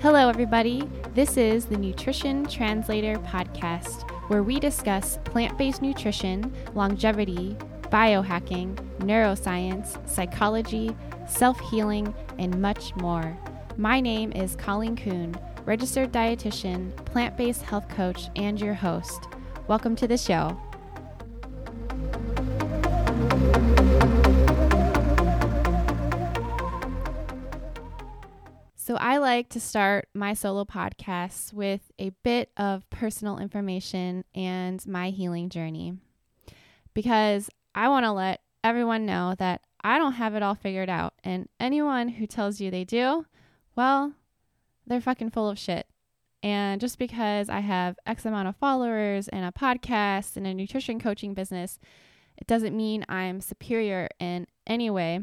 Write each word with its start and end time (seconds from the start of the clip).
Hello, 0.00 0.28
everybody. 0.28 0.86
This 1.14 1.38
is 1.38 1.64
the 1.64 1.78
Nutrition 1.78 2.44
Translator 2.44 3.14
Podcast, 3.20 4.08
where 4.28 4.42
we 4.42 4.60
discuss 4.60 5.18
plant 5.24 5.56
based 5.56 5.80
nutrition, 5.80 6.52
longevity, 6.74 7.56
biohacking, 7.84 8.74
neuroscience, 8.98 10.06
psychology, 10.06 10.94
self 11.26 11.58
healing, 11.70 12.14
and 12.38 12.60
much 12.60 12.94
more. 12.96 13.36
My 13.78 13.98
name 13.98 14.32
is 14.32 14.54
Colleen 14.56 14.96
Kuhn, 14.96 15.34
registered 15.64 16.12
dietitian, 16.12 16.94
plant 17.06 17.34
based 17.38 17.62
health 17.62 17.88
coach, 17.88 18.28
and 18.36 18.60
your 18.60 18.74
host. 18.74 19.28
Welcome 19.66 19.96
to 19.96 20.06
the 20.06 20.18
show. 20.18 20.60
So, 28.96 29.00
I 29.02 29.18
like 29.18 29.50
to 29.50 29.60
start 29.60 30.08
my 30.14 30.32
solo 30.32 30.64
podcasts 30.64 31.52
with 31.52 31.92
a 31.98 32.12
bit 32.24 32.50
of 32.56 32.88
personal 32.88 33.36
information 33.38 34.24
and 34.34 34.86
my 34.86 35.10
healing 35.10 35.50
journey 35.50 35.98
because 36.94 37.50
I 37.74 37.88
want 37.90 38.06
to 38.06 38.12
let 38.12 38.40
everyone 38.64 39.04
know 39.04 39.34
that 39.38 39.60
I 39.84 39.98
don't 39.98 40.14
have 40.14 40.34
it 40.34 40.42
all 40.42 40.54
figured 40.54 40.88
out. 40.88 41.12
And 41.22 41.46
anyone 41.60 42.08
who 42.08 42.26
tells 42.26 42.58
you 42.58 42.70
they 42.70 42.84
do, 42.84 43.26
well, 43.76 44.14
they're 44.86 45.02
fucking 45.02 45.28
full 45.28 45.50
of 45.50 45.58
shit. 45.58 45.86
And 46.42 46.80
just 46.80 46.98
because 46.98 47.50
I 47.50 47.60
have 47.60 47.98
X 48.06 48.24
amount 48.24 48.48
of 48.48 48.56
followers 48.56 49.28
and 49.28 49.44
a 49.44 49.52
podcast 49.52 50.38
and 50.38 50.46
a 50.46 50.54
nutrition 50.54 50.98
coaching 50.98 51.34
business, 51.34 51.78
it 52.38 52.46
doesn't 52.46 52.74
mean 52.74 53.04
I'm 53.10 53.42
superior 53.42 54.08
in 54.18 54.46
any 54.66 54.88
way. 54.88 55.20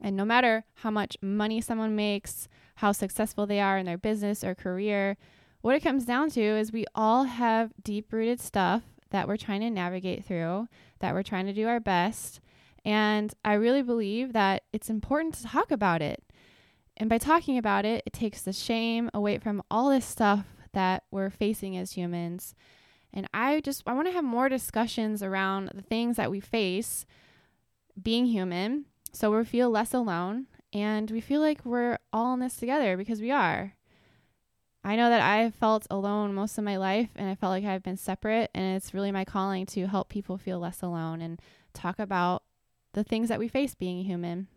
And 0.00 0.16
no 0.16 0.24
matter 0.24 0.64
how 0.74 0.92
much 0.92 1.16
money 1.20 1.60
someone 1.60 1.96
makes, 1.96 2.46
how 2.78 2.92
successful 2.92 3.44
they 3.44 3.58
are 3.58 3.76
in 3.76 3.86
their 3.86 3.98
business 3.98 4.44
or 4.44 4.54
career, 4.54 5.16
what 5.62 5.74
it 5.74 5.82
comes 5.82 6.04
down 6.04 6.30
to 6.30 6.40
is 6.40 6.70
we 6.70 6.84
all 6.94 7.24
have 7.24 7.72
deep 7.82 8.12
rooted 8.12 8.40
stuff 8.40 8.82
that 9.10 9.26
we're 9.26 9.36
trying 9.36 9.62
to 9.62 9.70
navigate 9.70 10.24
through, 10.24 10.68
that 11.00 11.12
we're 11.12 11.24
trying 11.24 11.46
to 11.46 11.52
do 11.52 11.66
our 11.66 11.80
best. 11.80 12.40
And 12.84 13.34
I 13.44 13.54
really 13.54 13.82
believe 13.82 14.32
that 14.32 14.62
it's 14.72 14.90
important 14.90 15.34
to 15.34 15.44
talk 15.44 15.72
about 15.72 16.02
it. 16.02 16.22
And 16.96 17.10
by 17.10 17.18
talking 17.18 17.58
about 17.58 17.84
it, 17.84 18.04
it 18.06 18.12
takes 18.12 18.42
the 18.42 18.52
shame 18.52 19.10
away 19.12 19.38
from 19.38 19.60
all 19.68 19.90
this 19.90 20.06
stuff 20.06 20.46
that 20.72 21.02
we're 21.10 21.30
facing 21.30 21.76
as 21.76 21.92
humans. 21.92 22.54
And 23.12 23.26
I 23.34 23.60
just 23.60 23.82
I 23.88 23.92
want 23.92 24.06
to 24.06 24.12
have 24.12 24.22
more 24.22 24.48
discussions 24.48 25.20
around 25.20 25.72
the 25.74 25.82
things 25.82 26.16
that 26.16 26.30
we 26.30 26.38
face 26.38 27.06
being 28.00 28.26
human 28.26 28.84
so 29.12 29.36
we 29.36 29.44
feel 29.44 29.68
less 29.68 29.92
alone 29.92 30.46
and 30.72 31.10
we 31.10 31.20
feel 31.20 31.40
like 31.40 31.64
we're 31.64 31.98
all 32.12 32.34
in 32.34 32.40
this 32.40 32.56
together 32.56 32.96
because 32.96 33.20
we 33.20 33.30
are. 33.30 33.74
I 34.84 34.96
know 34.96 35.10
that 35.10 35.20
I've 35.20 35.54
felt 35.54 35.86
alone 35.90 36.34
most 36.34 36.56
of 36.56 36.64
my 36.64 36.76
life 36.76 37.10
and 37.16 37.28
I 37.28 37.34
felt 37.34 37.50
like 37.50 37.64
I've 37.64 37.82
been 37.82 37.96
separate 37.96 38.50
and 38.54 38.76
it's 38.76 38.94
really 38.94 39.12
my 39.12 39.24
calling 39.24 39.66
to 39.66 39.86
help 39.86 40.08
people 40.08 40.38
feel 40.38 40.58
less 40.58 40.82
alone 40.82 41.20
and 41.20 41.40
talk 41.74 41.98
about 41.98 42.42
the 42.92 43.04
things 43.04 43.28
that 43.28 43.38
we 43.38 43.48
face 43.48 43.74
being 43.74 44.04
human. 44.04 44.48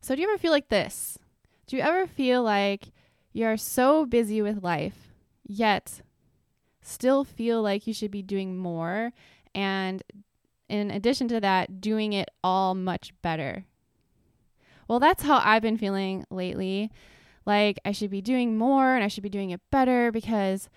So 0.00 0.14
do 0.14 0.22
you 0.22 0.28
ever 0.28 0.38
feel 0.38 0.52
like 0.52 0.68
this? 0.68 1.18
Do 1.66 1.76
you 1.76 1.82
ever 1.82 2.06
feel 2.06 2.42
like 2.42 2.92
you're 3.32 3.56
so 3.56 4.06
busy 4.06 4.40
with 4.40 4.62
life 4.62 5.08
yet 5.46 6.00
still 6.80 7.24
feel 7.24 7.60
like 7.60 7.86
you 7.86 7.92
should 7.92 8.10
be 8.10 8.22
doing 8.22 8.56
more 8.56 9.12
and 9.54 10.02
in 10.70 10.90
addition 10.90 11.26
to 11.28 11.40
that, 11.40 11.80
doing 11.80 12.12
it 12.12 12.30
all 12.44 12.74
much 12.76 13.12
better. 13.22 13.64
Well, 14.90 14.98
that's 14.98 15.22
how 15.22 15.40
I've 15.44 15.62
been 15.62 15.78
feeling 15.78 16.24
lately. 16.30 16.90
Like 17.46 17.78
I 17.84 17.92
should 17.92 18.10
be 18.10 18.20
doing 18.20 18.58
more 18.58 18.96
and 18.96 19.04
I 19.04 19.06
should 19.06 19.22
be 19.22 19.28
doing 19.28 19.50
it 19.50 19.60
better 19.70 20.10
because 20.10 20.68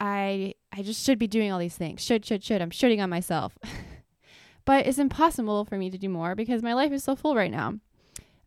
I 0.00 0.54
I 0.72 0.82
just 0.82 1.04
should 1.06 1.20
be 1.20 1.28
doing 1.28 1.52
all 1.52 1.60
these 1.60 1.76
things. 1.76 2.02
Should, 2.02 2.26
should, 2.26 2.42
should. 2.42 2.60
I'm 2.60 2.72
shooting 2.72 3.00
on 3.00 3.08
myself. 3.08 3.56
but 4.64 4.84
it's 4.84 4.98
impossible 4.98 5.64
for 5.64 5.78
me 5.78 5.90
to 5.90 5.96
do 5.96 6.08
more 6.08 6.34
because 6.34 6.60
my 6.60 6.74
life 6.74 6.90
is 6.90 7.04
so 7.04 7.14
full 7.14 7.36
right 7.36 7.52
now. 7.52 7.74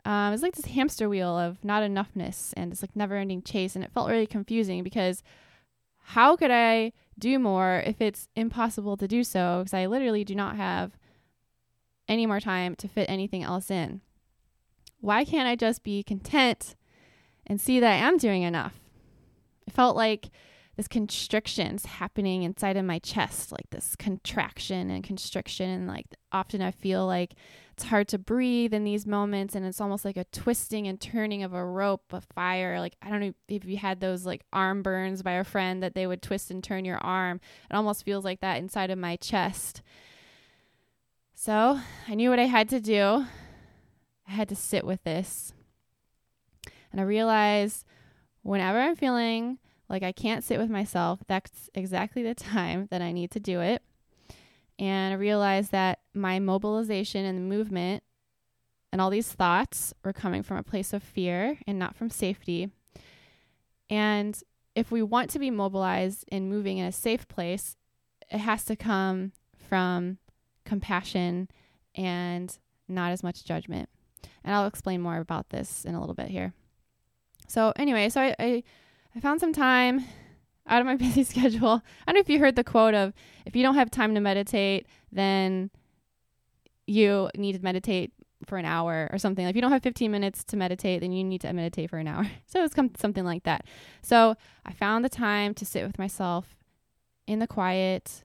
Um, 0.04 0.34
it's 0.34 0.44
like 0.44 0.56
this 0.56 0.66
hamster 0.66 1.08
wheel 1.08 1.40
of 1.40 1.64
not 1.64 1.82
enoughness 1.82 2.52
and 2.58 2.74
it's 2.74 2.84
like 2.84 2.94
never 2.94 3.16
ending 3.16 3.42
chase. 3.42 3.74
And 3.74 3.86
it 3.86 3.94
felt 3.94 4.10
really 4.10 4.28
confusing 4.28 4.84
because 4.84 5.24
how 6.08 6.36
could 6.36 6.52
I 6.52 6.92
do 7.18 7.40
more 7.40 7.82
if 7.86 8.02
it's 8.02 8.28
impossible 8.36 8.98
to 8.98 9.08
do 9.08 9.24
so 9.24 9.60
because 9.60 9.74
I 9.74 9.86
literally 9.86 10.26
do 10.26 10.36
not 10.36 10.58
have 10.58 10.98
any 12.10 12.26
more 12.26 12.42
time 12.42 12.76
to 12.76 12.90
fit 12.90 13.10
anything 13.10 13.42
else 13.42 13.72
in. 13.72 14.02
Why 15.06 15.24
can't 15.24 15.48
I 15.48 15.56
just 15.56 15.84
be 15.84 16.02
content 16.02 16.76
and 17.46 17.62
see 17.62 17.80
that 17.80 17.92
I 17.92 17.98
am 17.98 18.18
doing 18.18 18.42
enough? 18.42 18.80
It 19.68 19.74
felt 19.74 19.96
like 19.96 20.32
this 20.78 20.88
constriction's 20.88 21.86
happening 21.86 22.42
inside 22.42 22.76
of 22.76 22.86
my 22.86 22.98
chest, 22.98 23.52
like 23.52 23.70
this 23.70 23.96
contraction 23.96 24.90
and 24.90 25.04
constriction. 25.04 25.70
And 25.70 25.88
like 25.88 26.08
often 26.32 26.60
I 26.64 26.72
feel 26.72 27.06
like 27.06 27.36
it's 27.74 27.84
hard 27.84 28.08
to 28.10 28.18
breathe 28.18 28.74
in 28.74 28.84
these 28.84 29.06
moments. 29.06 29.54
And 29.54 29.64
it's 29.64 29.80
almost 29.80 30.06
like 30.06 30.18
a 30.18 30.24
twisting 30.24 30.88
and 30.88 31.00
turning 31.00 31.44
of 31.44 31.54
a 31.54 31.64
rope 31.64 32.12
of 32.12 32.26
fire. 32.34 32.80
Like, 32.80 32.96
I 33.00 33.12
don't 33.12 33.20
know 33.20 33.34
if 33.48 33.64
you 33.64 33.78
had 33.78 34.00
those 34.00 34.26
like 34.26 34.42
arm 34.52 34.82
burns 34.82 35.22
by 35.22 35.34
a 35.34 35.44
friend 35.44 35.84
that 35.84 35.94
they 35.94 36.08
would 36.08 36.24
twist 36.24 36.50
and 36.50 36.64
turn 36.64 36.84
your 36.84 36.98
arm. 36.98 37.40
It 37.70 37.76
almost 37.76 38.06
feels 38.06 38.26
like 38.26 38.42
that 38.42 38.58
inside 38.58 38.90
of 38.90 38.98
my 38.98 39.18
chest. 39.18 39.84
So 41.36 41.80
I 42.08 42.16
knew 42.16 42.32
what 42.32 42.40
I 42.40 42.46
had 42.46 42.70
to 42.70 42.80
do. 42.80 43.28
I 44.28 44.32
had 44.32 44.50
to 44.50 44.56
sit 44.56 44.86
with 44.86 45.04
this. 45.04 45.54
And 46.92 47.02
I 47.02 47.04
realized 47.04 47.86
whenever 48.42 48.80
I'm 48.80 48.96
feeling 48.96 49.60
like 49.90 50.04
I 50.04 50.12
can't 50.12 50.44
sit 50.44 50.60
with 50.60 50.70
myself, 50.70 51.20
that's 51.28 51.70
exactly 51.74 52.24
the 52.24 52.36
time 52.36 52.88
that 52.92 53.02
I 53.02 53.12
need 53.12 53.32
to 53.32 53.40
do 53.40 53.62
it. 53.62 53.82
And 54.78 55.14
I 55.14 55.18
realized 55.18 55.72
that 55.72 56.00
my 56.14 56.40
mobilization 56.40 57.26
and 57.26 57.48
movement 57.50 58.04
and 58.92 59.02
all 59.02 59.10
these 59.10 59.32
thoughts 59.32 59.94
were 60.04 60.14
coming 60.14 60.44
from 60.44 60.58
a 60.58 60.64
place 60.64 60.94
of 60.94 61.04
fear 61.04 61.60
and 61.68 61.78
not 61.78 61.96
from 61.96 62.10
safety. 62.10 62.70
And 63.90 64.42
if 64.74 64.92
we 64.92 65.02
want 65.02 65.30
to 65.32 65.40
be 65.40 65.52
mobilized 65.52 66.26
and 66.32 66.50
moving 66.50 66.78
in 66.78 66.86
a 66.86 66.92
safe 66.92 67.28
place, 67.28 67.78
it 68.32 68.40
has 68.40 68.66
to 68.66 68.76
come 68.76 69.32
from 69.58 70.18
compassion 70.66 71.50
and 71.94 72.58
not 72.88 73.12
as 73.12 73.24
much 73.24 73.46
judgment. 73.46 73.90
And 74.46 74.56
I'll 74.56 74.68
explain 74.68 75.02
more 75.02 75.18
about 75.18 75.50
this 75.50 75.84
in 75.84 75.96
a 75.96 76.00
little 76.00 76.16
bit 76.16 76.30
here. 76.30 76.54
So, 77.48 77.74
anyway, 77.76 78.10
so 78.10 78.22
I, 78.22 78.36
I 78.40 78.64
I 79.16 79.20
found 79.20 79.40
some 79.40 79.54
time 79.54 80.04
out 80.68 80.82
of 80.82 80.86
my 80.86 80.96
busy 81.06 81.24
schedule. 81.24 81.82
I 82.08 82.12
don't 82.12 82.16
know 82.16 82.22
if 82.22 82.30
you 82.30 82.40
heard 82.40 82.56
the 82.56 82.64
quote 82.64 82.94
of 82.94 83.14
if 83.46 83.56
you 83.56 83.64
don't 83.64 83.76
have 83.76 83.90
time 83.90 84.14
to 84.16 84.22
meditate, 84.22 84.88
then 85.12 85.72
you 86.86 87.30
need 87.36 87.54
to 87.54 87.64
meditate 87.64 88.12
for 88.46 88.58
an 88.58 88.66
hour 88.66 89.10
or 89.12 89.18
something. 89.18 89.46
Like 89.46 89.52
if 89.52 89.56
you 89.56 89.62
don't 89.62 89.72
have 89.72 89.82
15 89.82 90.12
minutes 90.12 90.44
to 90.46 90.58
meditate, 90.58 91.02
then 91.02 91.12
you 91.12 91.24
need 91.24 91.42
to 91.42 91.52
meditate 91.54 91.90
for 91.90 91.98
an 91.98 92.08
hour. 92.08 92.28
So 92.48 92.64
it's 92.64 92.76
something 92.76 93.26
like 93.26 93.44
that. 93.44 93.66
So 94.02 94.36
I 94.66 94.72
found 94.72 95.04
the 95.04 95.10
time 95.10 95.54
to 95.56 95.66
sit 95.66 95.86
with 95.86 96.00
myself 96.00 96.56
in 97.28 97.40
the 97.40 97.48
quiet 97.48 98.24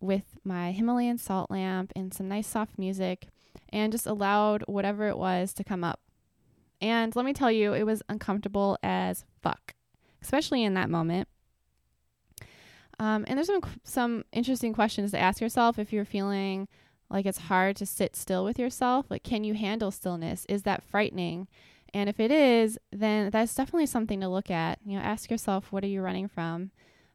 with 0.00 0.38
my 0.44 0.72
Himalayan 0.72 1.18
salt 1.18 1.50
lamp 1.50 1.92
and 1.96 2.12
some 2.12 2.28
nice 2.28 2.46
soft 2.46 2.78
music 2.78 3.28
and 3.70 3.92
just 3.92 4.06
allowed 4.06 4.62
whatever 4.66 5.08
it 5.08 5.18
was 5.18 5.52
to 5.54 5.64
come 5.64 5.84
up. 5.84 6.00
And 6.80 7.14
let 7.14 7.24
me 7.24 7.32
tell 7.32 7.50
you, 7.50 7.72
it 7.74 7.84
was 7.84 8.02
uncomfortable 8.08 8.76
as 8.82 9.24
fuck, 9.40 9.74
especially 10.20 10.64
in 10.64 10.74
that 10.74 10.90
moment. 10.90 11.28
Um, 12.98 13.24
and 13.26 13.36
there's 13.36 13.46
some 13.46 13.62
some 13.84 14.24
interesting 14.32 14.72
questions 14.72 15.10
to 15.12 15.18
ask 15.18 15.40
yourself 15.40 15.78
if 15.78 15.92
you're 15.92 16.04
feeling 16.04 16.68
like 17.10 17.26
it's 17.26 17.38
hard 17.38 17.76
to 17.76 17.86
sit 17.86 18.16
still 18.16 18.44
with 18.44 18.58
yourself. 18.58 19.06
Like, 19.10 19.22
can 19.22 19.44
you 19.44 19.54
handle 19.54 19.90
stillness? 19.90 20.46
Is 20.48 20.62
that 20.62 20.82
frightening? 20.82 21.48
And 21.94 22.08
if 22.08 22.18
it 22.18 22.30
is, 22.30 22.78
then 22.90 23.30
that's 23.30 23.54
definitely 23.54 23.86
something 23.86 24.20
to 24.20 24.28
look 24.28 24.50
at. 24.50 24.78
You 24.84 24.96
know, 24.96 25.02
ask 25.04 25.30
yourself, 25.30 25.70
what 25.70 25.84
are 25.84 25.88
you 25.88 26.00
running 26.00 26.26
from? 26.26 26.70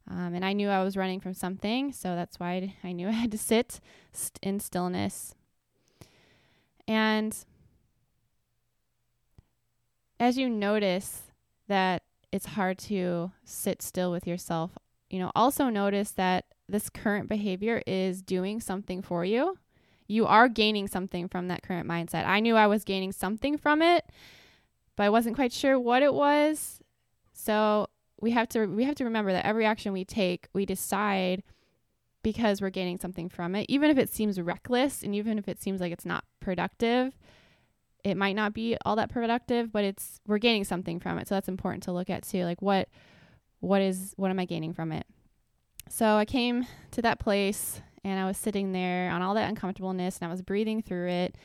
Um, 0.09 0.33
and 0.33 0.45
I 0.45 0.53
knew 0.53 0.69
I 0.69 0.83
was 0.83 0.95
running 0.95 1.19
from 1.19 1.33
something, 1.33 1.91
so 1.91 2.15
that's 2.15 2.39
why 2.39 2.75
I 2.83 2.91
knew 2.91 3.07
I 3.09 3.11
had 3.11 3.31
to 3.31 3.37
sit 3.37 3.79
st- 4.13 4.39
in 4.41 4.59
stillness. 4.59 5.35
And 6.87 7.35
as 10.19 10.37
you 10.37 10.49
notice 10.49 11.23
that 11.67 12.03
it's 12.31 12.45
hard 12.47 12.77
to 12.77 13.31
sit 13.43 13.81
still 13.81 14.11
with 14.11 14.25
yourself, 14.25 14.71
you 15.09 15.19
know, 15.19 15.31
also 15.35 15.69
notice 15.69 16.11
that 16.11 16.45
this 16.67 16.89
current 16.89 17.29
behavior 17.29 17.81
is 17.87 18.21
doing 18.21 18.59
something 18.59 19.01
for 19.01 19.23
you. 19.23 19.57
You 20.07 20.25
are 20.25 20.47
gaining 20.47 20.87
something 20.87 21.27
from 21.27 21.47
that 21.47 21.63
current 21.63 21.87
mindset. 21.87 22.25
I 22.25 22.39
knew 22.39 22.55
I 22.55 22.67
was 22.67 22.83
gaining 22.83 23.11
something 23.11 23.57
from 23.57 23.81
it, 23.81 24.05
but 24.95 25.03
I 25.03 25.09
wasn't 25.09 25.35
quite 25.35 25.51
sure 25.53 25.79
what 25.79 26.01
it 26.01 26.13
was. 26.13 26.79
So, 27.33 27.87
we 28.19 28.31
have 28.31 28.49
to 28.49 28.65
we 28.65 28.83
have 28.85 28.95
to 28.95 29.03
remember 29.03 29.31
that 29.31 29.45
every 29.45 29.65
action 29.65 29.93
we 29.93 30.03
take, 30.03 30.47
we 30.53 30.65
decide 30.65 31.43
because 32.27 32.61
we're 32.61 32.69
gaining 32.69 32.97
something 32.97 33.29
from 33.29 33.55
it. 33.55 33.65
Even 33.69 33.89
if 33.89 33.97
it 33.97 34.09
seems 34.09 34.37
reckless 34.37 35.01
and 35.01 35.15
even 35.15 35.37
if 35.37 35.47
it 35.47 35.61
seems 35.61 35.79
like 35.79 35.93
it's 35.93 36.05
not 36.05 36.25
productive, 36.41 37.17
it 38.03 38.17
might 38.17 38.35
not 38.35 38.53
be 38.53 38.75
all 38.85 38.97
that 38.97 39.09
productive, 39.09 39.71
but 39.71 39.85
it's 39.85 40.19
we're 40.27 40.37
gaining 40.37 40.65
something 40.65 40.99
from 40.99 41.17
it. 41.19 41.29
So 41.29 41.35
that's 41.35 41.47
important 41.47 41.83
to 41.83 41.93
look 41.93 42.09
at 42.09 42.23
too. 42.23 42.43
Like 42.43 42.61
what 42.61 42.89
what 43.61 43.81
is 43.81 44.13
what 44.17 44.29
am 44.29 44.39
I 44.39 44.43
gaining 44.43 44.73
from 44.73 44.91
it? 44.91 45.07
So 45.87 46.17
I 46.17 46.25
came 46.25 46.67
to 46.91 47.01
that 47.01 47.17
place 47.17 47.81
and 48.03 48.19
I 48.19 48.25
was 48.25 48.35
sitting 48.35 48.73
there 48.73 49.09
on 49.09 49.21
all 49.21 49.33
that 49.35 49.47
uncomfortableness 49.47 50.17
and 50.17 50.27
I 50.27 50.29
was 50.29 50.41
breathing 50.41 50.81
through 50.81 51.07
it. 51.07 51.37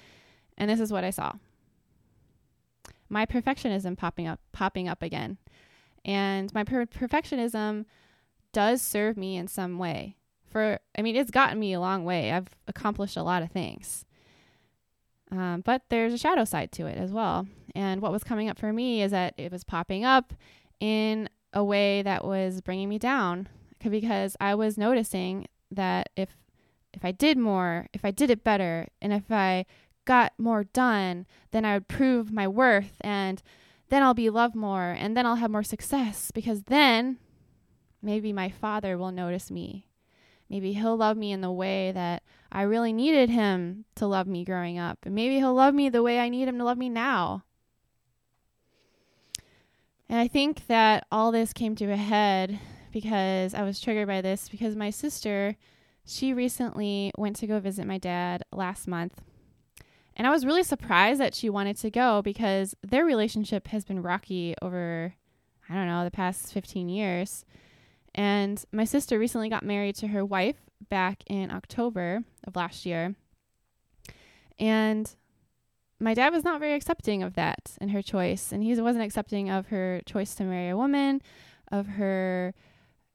And 0.58 0.68
this 0.68 0.80
is 0.80 0.92
what 0.92 1.04
I 1.04 1.10
saw. 1.10 1.34
My 3.08 3.24
perfectionism 3.24 3.96
popping 3.96 4.26
up 4.26 4.40
popping 4.50 4.88
up 4.88 5.00
again. 5.00 5.38
And 6.04 6.52
my 6.52 6.64
per- 6.64 6.86
perfectionism 6.86 7.84
does 8.52 8.82
serve 8.82 9.16
me 9.16 9.36
in 9.36 9.46
some 9.46 9.78
way. 9.78 10.16
For 10.52 10.78
I 10.96 11.02
mean, 11.02 11.16
it's 11.16 11.30
gotten 11.30 11.58
me 11.58 11.72
a 11.72 11.80
long 11.80 12.04
way. 12.04 12.30
I've 12.30 12.48
accomplished 12.68 13.16
a 13.16 13.22
lot 13.22 13.42
of 13.42 13.50
things. 13.50 14.04
Um, 15.30 15.62
but 15.64 15.82
there's 15.88 16.12
a 16.12 16.18
shadow 16.18 16.44
side 16.44 16.72
to 16.72 16.86
it 16.86 16.98
as 16.98 17.10
well. 17.10 17.46
And 17.74 18.02
what 18.02 18.12
was 18.12 18.22
coming 18.22 18.50
up 18.50 18.58
for 18.58 18.72
me 18.72 19.02
is 19.02 19.12
that 19.12 19.32
it 19.38 19.50
was 19.50 19.64
popping 19.64 20.04
up 20.04 20.34
in 20.78 21.28
a 21.54 21.64
way 21.64 22.02
that 22.02 22.24
was 22.24 22.60
bringing 22.60 22.88
me 22.88 22.98
down 22.98 23.48
because 23.90 24.36
I 24.40 24.54
was 24.54 24.76
noticing 24.76 25.46
that 25.70 26.10
if 26.16 26.36
if 26.92 27.04
I 27.04 27.12
did 27.12 27.38
more, 27.38 27.86
if 27.94 28.04
I 28.04 28.10
did 28.10 28.30
it 28.30 28.44
better, 28.44 28.86
and 29.00 29.12
if 29.14 29.30
I 29.30 29.64
got 30.04 30.32
more 30.36 30.64
done, 30.64 31.26
then 31.50 31.64
I 31.64 31.74
would 31.74 31.88
prove 31.88 32.30
my 32.30 32.46
worth 32.46 32.96
and 33.00 33.42
then 33.88 34.02
I'll 34.02 34.14
be 34.14 34.30
loved 34.30 34.54
more 34.54 34.90
and 34.90 35.16
then 35.16 35.24
I'll 35.24 35.36
have 35.36 35.50
more 35.50 35.62
success 35.62 36.30
because 36.30 36.64
then 36.64 37.18
maybe 38.02 38.32
my 38.32 38.50
father 38.50 38.98
will 38.98 39.12
notice 39.12 39.50
me. 39.50 39.86
Maybe 40.52 40.74
he'll 40.74 40.98
love 40.98 41.16
me 41.16 41.32
in 41.32 41.40
the 41.40 41.50
way 41.50 41.92
that 41.92 42.22
I 42.52 42.60
really 42.62 42.92
needed 42.92 43.30
him 43.30 43.86
to 43.94 44.06
love 44.06 44.26
me 44.26 44.44
growing 44.44 44.78
up. 44.78 44.98
And 45.04 45.14
maybe 45.14 45.36
he'll 45.36 45.54
love 45.54 45.72
me 45.72 45.88
the 45.88 46.02
way 46.02 46.20
I 46.20 46.28
need 46.28 46.46
him 46.46 46.58
to 46.58 46.64
love 46.64 46.76
me 46.76 46.90
now. 46.90 47.44
And 50.10 50.20
I 50.20 50.28
think 50.28 50.66
that 50.66 51.06
all 51.10 51.32
this 51.32 51.54
came 51.54 51.74
to 51.76 51.90
a 51.90 51.96
head 51.96 52.60
because 52.92 53.54
I 53.54 53.62
was 53.62 53.80
triggered 53.80 54.06
by 54.06 54.20
this 54.20 54.50
because 54.50 54.76
my 54.76 54.90
sister, 54.90 55.56
she 56.04 56.34
recently 56.34 57.12
went 57.16 57.36
to 57.36 57.46
go 57.46 57.58
visit 57.58 57.86
my 57.86 57.96
dad 57.96 58.42
last 58.52 58.86
month. 58.86 59.22
And 60.14 60.26
I 60.26 60.30
was 60.30 60.44
really 60.44 60.64
surprised 60.64 61.18
that 61.18 61.34
she 61.34 61.48
wanted 61.48 61.78
to 61.78 61.90
go 61.90 62.20
because 62.20 62.74
their 62.82 63.06
relationship 63.06 63.68
has 63.68 63.86
been 63.86 64.02
rocky 64.02 64.54
over, 64.60 65.14
I 65.70 65.74
don't 65.74 65.86
know, 65.86 66.04
the 66.04 66.10
past 66.10 66.52
15 66.52 66.90
years. 66.90 67.46
And 68.14 68.62
my 68.72 68.84
sister 68.84 69.18
recently 69.18 69.48
got 69.48 69.64
married 69.64 69.96
to 69.96 70.08
her 70.08 70.24
wife 70.24 70.56
back 70.88 71.22
in 71.26 71.50
October 71.50 72.24
of 72.46 72.56
last 72.56 72.84
year. 72.84 73.14
And 74.58 75.14
my 75.98 76.14
dad 76.14 76.32
was 76.32 76.44
not 76.44 76.60
very 76.60 76.74
accepting 76.74 77.22
of 77.22 77.34
that 77.34 77.76
and 77.80 77.90
her 77.92 78.02
choice. 78.02 78.52
And 78.52 78.62
he 78.62 78.78
wasn't 78.80 79.04
accepting 79.04 79.48
of 79.50 79.68
her 79.68 80.02
choice 80.04 80.34
to 80.36 80.44
marry 80.44 80.68
a 80.68 80.76
woman, 80.76 81.22
of 81.70 81.86
her 81.86 82.54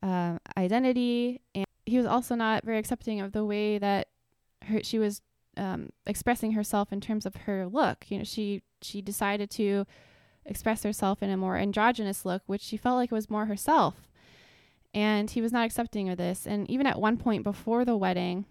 uh, 0.01 0.37
identity. 0.57 1.41
And 1.53 1.65
he 1.85 1.97
was 1.97 2.05
also 2.05 2.35
not 2.35 2.63
very 2.63 2.79
accepting 2.79 3.21
of 3.21 3.33
the 3.33 3.45
way 3.45 3.77
that 3.77 4.07
her, 4.63 4.81
she 4.83 4.99
was 4.99 5.21
um, 5.57 5.89
expressing 6.05 6.53
herself 6.53 6.91
in 6.91 7.01
terms 7.01 7.25
of 7.25 7.35
her 7.35 7.67
look. 7.67 8.05
You 8.09 8.19
know, 8.19 8.23
she 8.23 8.63
she 8.81 9.01
decided 9.01 9.49
to 9.51 9.85
express 10.45 10.83
herself 10.83 11.21
in 11.21 11.29
a 11.29 11.37
more 11.37 11.57
androgynous 11.57 12.25
look, 12.25 12.43
which 12.45 12.61
she 12.61 12.77
felt 12.77 12.95
like 12.95 13.11
was 13.11 13.29
more 13.29 13.45
herself. 13.45 14.06
And 14.97 15.29
he 15.29 15.43
was 15.43 15.51
not 15.51 15.63
accepting 15.63 16.09
of 16.09 16.17
this. 16.17 16.47
And 16.47 16.67
even 16.71 16.87
at 16.87 16.99
one 16.99 17.17
point 17.17 17.43
before 17.43 17.85
the 17.85 17.95
wedding, 17.95 18.45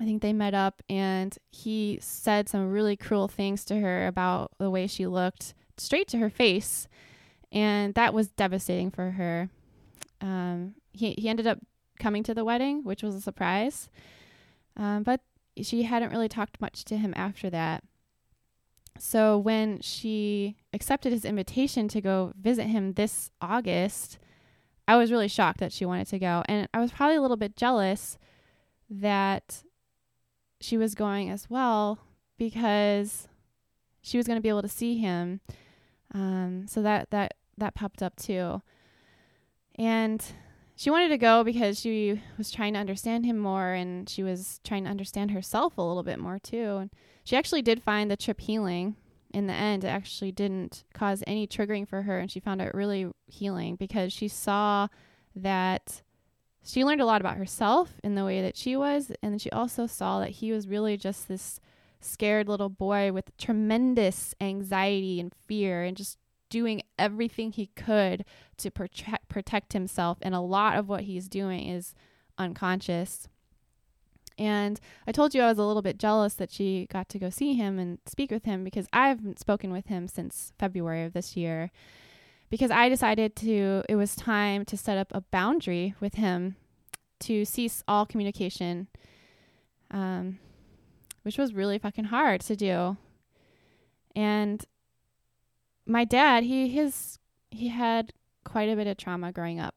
I 0.00 0.04
think 0.04 0.20
they 0.20 0.32
met 0.32 0.54
up 0.54 0.82
and 0.88 1.38
he 1.52 2.00
said 2.02 2.48
some 2.48 2.72
really 2.72 2.96
cruel 2.96 3.28
things 3.28 3.64
to 3.66 3.78
her 3.78 4.08
about 4.08 4.50
the 4.58 4.70
way 4.70 4.88
she 4.88 5.06
looked 5.06 5.54
straight 5.76 6.08
to 6.08 6.18
her 6.18 6.30
face. 6.30 6.88
And 7.52 7.94
that 7.94 8.12
was 8.12 8.26
devastating 8.26 8.90
for 8.90 9.12
her. 9.12 9.50
Um, 10.20 10.74
he, 10.92 11.12
he 11.12 11.28
ended 11.28 11.46
up 11.46 11.60
coming 12.00 12.24
to 12.24 12.34
the 12.34 12.44
wedding, 12.44 12.82
which 12.82 13.04
was 13.04 13.14
a 13.14 13.20
surprise. 13.20 13.88
Um, 14.76 15.04
but 15.04 15.20
she 15.60 15.84
hadn't 15.84 16.10
really 16.10 16.28
talked 16.28 16.60
much 16.60 16.84
to 16.86 16.96
him 16.96 17.14
after 17.16 17.48
that. 17.50 17.84
So 18.98 19.38
when 19.38 19.80
she 19.80 20.56
accepted 20.72 21.12
his 21.12 21.24
invitation 21.24 21.86
to 21.86 22.00
go 22.00 22.32
visit 22.36 22.64
him 22.64 22.94
this 22.94 23.30
August, 23.40 24.18
I 24.86 24.96
was 24.96 25.12
really 25.12 25.28
shocked 25.28 25.60
that 25.60 25.72
she 25.72 25.84
wanted 25.84 26.08
to 26.08 26.18
go. 26.18 26.42
And 26.46 26.68
I 26.74 26.80
was 26.80 26.92
probably 26.92 27.16
a 27.16 27.22
little 27.22 27.36
bit 27.36 27.56
jealous 27.56 28.18
that 28.90 29.62
she 30.60 30.76
was 30.76 30.94
going 30.94 31.30
as 31.30 31.48
well 31.48 31.98
because 32.36 33.28
she 34.00 34.16
was 34.16 34.26
going 34.26 34.36
to 34.36 34.42
be 34.42 34.48
able 34.48 34.62
to 34.62 34.68
see 34.68 34.98
him. 34.98 35.40
Um, 36.12 36.66
so 36.66 36.82
that 36.82 37.10
that 37.10 37.34
that 37.58 37.74
popped 37.74 38.02
up 38.02 38.16
too. 38.16 38.62
And 39.76 40.22
she 40.76 40.90
wanted 40.90 41.08
to 41.08 41.18
go 41.18 41.44
because 41.44 41.78
she 41.78 42.20
was 42.36 42.50
trying 42.50 42.74
to 42.74 42.80
understand 42.80 43.24
him 43.24 43.38
more 43.38 43.72
and 43.72 44.08
she 44.08 44.22
was 44.22 44.60
trying 44.64 44.84
to 44.84 44.90
understand 44.90 45.30
herself 45.30 45.78
a 45.78 45.82
little 45.82 46.02
bit 46.02 46.18
more 46.18 46.38
too. 46.38 46.76
And 46.78 46.90
she 47.24 47.36
actually 47.36 47.62
did 47.62 47.82
find 47.82 48.10
the 48.10 48.16
trip 48.16 48.40
healing 48.40 48.96
in 49.32 49.46
the 49.46 49.52
end. 49.52 49.84
It 49.84 49.88
actually 49.88 50.32
didn't 50.32 50.84
cause 50.94 51.22
any 51.26 51.46
triggering 51.46 51.86
for 51.88 52.02
her 52.02 52.18
and 52.18 52.30
she 52.30 52.40
found 52.40 52.60
it 52.60 52.74
really 52.74 53.10
healing 53.26 53.76
because 53.76 54.12
she 54.12 54.28
saw 54.28 54.88
that 55.34 56.02
she 56.64 56.84
learned 56.84 57.00
a 57.00 57.06
lot 57.06 57.20
about 57.20 57.36
herself 57.36 57.94
in 58.04 58.14
the 58.14 58.24
way 58.24 58.40
that 58.42 58.56
she 58.56 58.76
was 58.76 59.10
and 59.22 59.40
she 59.40 59.50
also 59.50 59.86
saw 59.86 60.20
that 60.20 60.30
he 60.30 60.52
was 60.52 60.68
really 60.68 60.96
just 60.96 61.28
this 61.28 61.60
scared 62.00 62.48
little 62.48 62.68
boy 62.68 63.12
with 63.12 63.36
tremendous 63.36 64.34
anxiety 64.40 65.20
and 65.20 65.32
fear 65.46 65.82
and 65.82 65.96
just 65.96 66.18
doing 66.50 66.82
everything 66.98 67.50
he 67.50 67.66
could 67.68 68.24
to 68.58 68.70
protect 68.70 69.28
protect 69.28 69.72
himself 69.72 70.18
and 70.20 70.34
a 70.34 70.40
lot 70.40 70.76
of 70.76 70.88
what 70.88 71.04
he's 71.04 71.28
doing 71.28 71.66
is 71.66 71.94
unconscious. 72.38 73.28
And 74.42 74.80
I 75.06 75.12
told 75.12 75.36
you 75.36 75.42
I 75.42 75.46
was 75.46 75.58
a 75.58 75.62
little 75.62 75.82
bit 75.82 75.98
jealous 75.98 76.34
that 76.34 76.50
she 76.50 76.88
got 76.92 77.08
to 77.10 77.18
go 77.20 77.30
see 77.30 77.54
him 77.54 77.78
and 77.78 78.00
speak 78.06 78.32
with 78.32 78.44
him 78.44 78.64
because 78.64 78.88
I 78.92 79.06
haven't 79.06 79.38
spoken 79.38 79.70
with 79.70 79.86
him 79.86 80.08
since 80.08 80.52
February 80.58 81.04
of 81.04 81.12
this 81.12 81.36
year. 81.36 81.70
Because 82.50 82.72
I 82.72 82.88
decided 82.88 83.36
to, 83.36 83.84
it 83.88 83.94
was 83.94 84.16
time 84.16 84.64
to 84.64 84.76
set 84.76 84.98
up 84.98 85.12
a 85.12 85.20
boundary 85.20 85.94
with 86.00 86.14
him 86.14 86.56
to 87.20 87.44
cease 87.44 87.84
all 87.86 88.04
communication, 88.04 88.88
um, 89.92 90.40
which 91.22 91.38
was 91.38 91.54
really 91.54 91.78
fucking 91.78 92.06
hard 92.06 92.40
to 92.40 92.56
do. 92.56 92.96
And 94.16 94.64
my 95.86 96.04
dad, 96.04 96.42
he 96.42 96.68
his 96.68 97.20
he 97.52 97.68
had 97.68 98.12
quite 98.44 98.68
a 98.68 98.74
bit 98.74 98.88
of 98.88 98.96
trauma 98.96 99.30
growing 99.30 99.60
up. 99.60 99.76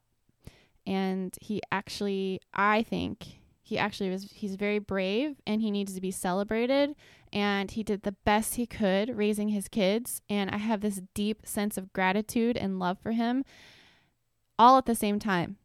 And 0.84 1.36
he 1.40 1.62
actually 1.70 2.40
I 2.52 2.82
think 2.82 3.38
he 3.66 3.76
actually 3.76 4.10
was 4.10 4.30
he's 4.32 4.54
very 4.54 4.78
brave 4.78 5.36
and 5.44 5.60
he 5.60 5.72
needs 5.72 5.92
to 5.94 6.00
be 6.00 6.12
celebrated 6.12 6.94
and 7.32 7.72
he 7.72 7.82
did 7.82 8.02
the 8.02 8.12
best 8.24 8.54
he 8.54 8.64
could 8.64 9.16
raising 9.16 9.48
his 9.48 9.66
kids 9.66 10.22
and 10.30 10.50
I 10.50 10.58
have 10.58 10.82
this 10.82 11.02
deep 11.14 11.44
sense 11.44 11.76
of 11.76 11.92
gratitude 11.92 12.56
and 12.56 12.78
love 12.78 12.98
for 13.02 13.10
him 13.10 13.44
all 14.56 14.78
at 14.78 14.86
the 14.86 14.94
same 14.94 15.18
time. 15.18 15.56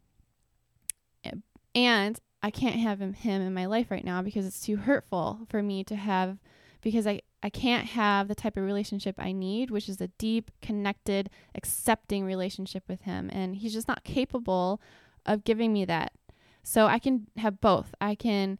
And 1.74 2.18
I 2.42 2.50
can't 2.50 2.76
have 2.76 3.00
him, 3.00 3.14
him 3.14 3.40
in 3.40 3.54
my 3.54 3.66
life 3.66 3.90
right 3.90 4.04
now 4.04 4.20
because 4.20 4.44
it's 4.44 4.60
too 4.60 4.76
hurtful 4.76 5.46
for 5.48 5.62
me 5.62 5.84
to 5.84 5.96
have 5.96 6.38
because 6.82 7.06
I 7.06 7.20
I 7.44 7.50
can't 7.50 7.86
have 7.88 8.28
the 8.28 8.36
type 8.36 8.56
of 8.56 8.62
relationship 8.62 9.16
I 9.18 9.32
need, 9.32 9.70
which 9.70 9.88
is 9.88 10.00
a 10.00 10.06
deep, 10.06 10.52
connected, 10.60 11.28
accepting 11.56 12.24
relationship 12.24 12.84
with 12.88 13.02
him. 13.02 13.30
And 13.32 13.56
he's 13.56 13.72
just 13.72 13.88
not 13.88 14.04
capable 14.04 14.80
of 15.26 15.42
giving 15.42 15.72
me 15.72 15.84
that. 15.86 16.12
So 16.62 16.86
I 16.86 16.98
can 16.98 17.26
have 17.36 17.60
both. 17.60 17.94
I 18.00 18.14
can 18.14 18.58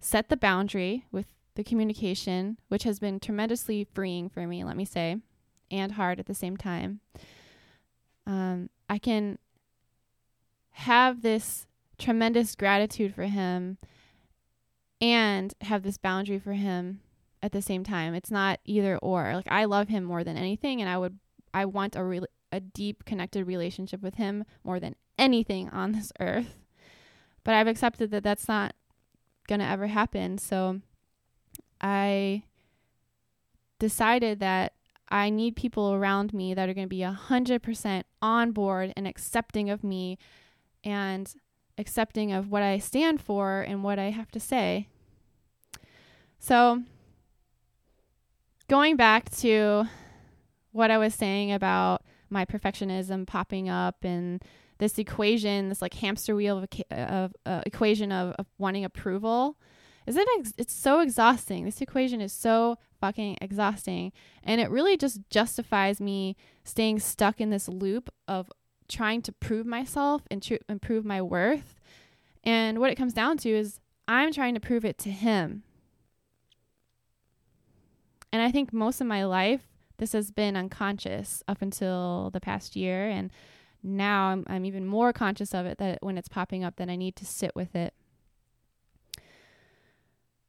set 0.00 0.28
the 0.28 0.36
boundary 0.36 1.06
with 1.12 1.26
the 1.54 1.64
communication, 1.64 2.58
which 2.68 2.82
has 2.84 2.98
been 2.98 3.20
tremendously 3.20 3.86
freeing 3.92 4.28
for 4.28 4.46
me, 4.46 4.64
let 4.64 4.76
me 4.76 4.84
say, 4.84 5.16
and 5.70 5.92
hard 5.92 6.18
at 6.18 6.26
the 6.26 6.34
same 6.34 6.56
time. 6.56 7.00
Um, 8.26 8.70
I 8.88 8.98
can 8.98 9.38
have 10.72 11.22
this 11.22 11.66
tremendous 11.98 12.54
gratitude 12.56 13.14
for 13.14 13.24
him 13.24 13.78
and 15.00 15.54
have 15.60 15.82
this 15.82 15.98
boundary 15.98 16.38
for 16.38 16.52
him 16.52 17.00
at 17.42 17.52
the 17.52 17.62
same 17.62 17.84
time. 17.84 18.14
It's 18.14 18.30
not 18.30 18.60
either 18.64 18.96
or. 18.98 19.34
Like 19.34 19.48
I 19.50 19.64
love 19.64 19.88
him 19.88 20.04
more 20.04 20.24
than 20.24 20.36
anything 20.36 20.80
and 20.80 20.88
I 20.88 20.96
would 20.98 21.18
I 21.52 21.64
want 21.66 21.96
a 21.96 22.04
re- 22.04 22.20
a 22.50 22.60
deep 22.60 23.04
connected 23.04 23.46
relationship 23.46 24.02
with 24.02 24.14
him 24.14 24.44
more 24.64 24.78
than 24.80 24.94
anything 25.18 25.68
on 25.70 25.92
this 25.92 26.12
earth. 26.20 26.61
But 27.44 27.54
I've 27.54 27.66
accepted 27.66 28.10
that 28.10 28.22
that's 28.22 28.48
not 28.48 28.74
going 29.48 29.60
to 29.60 29.66
ever 29.66 29.88
happen. 29.88 30.38
So 30.38 30.80
I 31.80 32.44
decided 33.78 34.38
that 34.40 34.74
I 35.08 35.28
need 35.28 35.56
people 35.56 35.92
around 35.92 36.32
me 36.32 36.54
that 36.54 36.68
are 36.68 36.74
going 36.74 36.86
to 36.86 36.88
be 36.88 37.00
100% 37.00 38.02
on 38.22 38.52
board 38.52 38.92
and 38.96 39.06
accepting 39.06 39.68
of 39.68 39.84
me 39.84 40.18
and 40.84 41.34
accepting 41.76 42.32
of 42.32 42.50
what 42.50 42.62
I 42.62 42.78
stand 42.78 43.20
for 43.20 43.60
and 43.60 43.82
what 43.82 43.98
I 43.98 44.10
have 44.10 44.30
to 44.30 44.40
say. 44.40 44.88
So 46.38 46.82
going 48.68 48.96
back 48.96 49.30
to 49.38 49.84
what 50.70 50.90
I 50.90 50.98
was 50.98 51.14
saying 51.14 51.52
about 51.52 52.02
my 52.30 52.44
perfectionism 52.44 53.26
popping 53.26 53.68
up 53.68 53.96
and 54.02 54.42
this 54.82 54.98
equation, 54.98 55.68
this 55.68 55.80
like 55.80 55.94
hamster 55.94 56.34
wheel 56.34 56.58
of, 56.58 56.68
of 56.90 57.32
uh, 57.46 57.62
equation 57.64 58.10
of, 58.10 58.34
of 58.36 58.46
wanting 58.58 58.84
approval. 58.84 59.56
Is 60.08 60.16
it? 60.16 60.26
Ex- 60.40 60.54
it's 60.58 60.74
so 60.74 60.98
exhausting. 60.98 61.64
This 61.64 61.80
equation 61.80 62.20
is 62.20 62.32
so 62.32 62.78
fucking 63.00 63.38
exhausting, 63.40 64.10
and 64.42 64.60
it 64.60 64.68
really 64.70 64.96
just 64.96 65.20
justifies 65.30 66.00
me 66.00 66.34
staying 66.64 66.98
stuck 66.98 67.40
in 67.40 67.50
this 67.50 67.68
loop 67.68 68.10
of 68.26 68.50
trying 68.88 69.22
to 69.22 69.30
prove 69.30 69.66
myself 69.66 70.22
and 70.32 70.42
tr- 70.42 70.54
improve 70.68 71.04
my 71.04 71.22
worth. 71.22 71.80
And 72.42 72.80
what 72.80 72.90
it 72.90 72.96
comes 72.96 73.12
down 73.12 73.36
to 73.38 73.50
is 73.50 73.78
I'm 74.08 74.32
trying 74.32 74.54
to 74.54 74.60
prove 74.60 74.84
it 74.84 74.98
to 74.98 75.10
him. 75.10 75.62
And 78.32 78.42
I 78.42 78.50
think 78.50 78.72
most 78.72 79.00
of 79.00 79.06
my 79.06 79.24
life, 79.24 79.68
this 79.98 80.12
has 80.12 80.32
been 80.32 80.56
unconscious 80.56 81.44
up 81.46 81.62
until 81.62 82.30
the 82.32 82.40
past 82.40 82.74
year. 82.74 83.08
And 83.08 83.30
now 83.82 84.26
I'm, 84.28 84.44
I'm 84.46 84.64
even 84.64 84.86
more 84.86 85.12
conscious 85.12 85.54
of 85.54 85.66
it 85.66 85.78
that 85.78 85.98
when 86.02 86.18
it's 86.18 86.28
popping 86.28 86.64
up, 86.64 86.76
that 86.76 86.88
I 86.88 86.96
need 86.96 87.16
to 87.16 87.26
sit 87.26 87.54
with 87.54 87.74
it. 87.74 87.94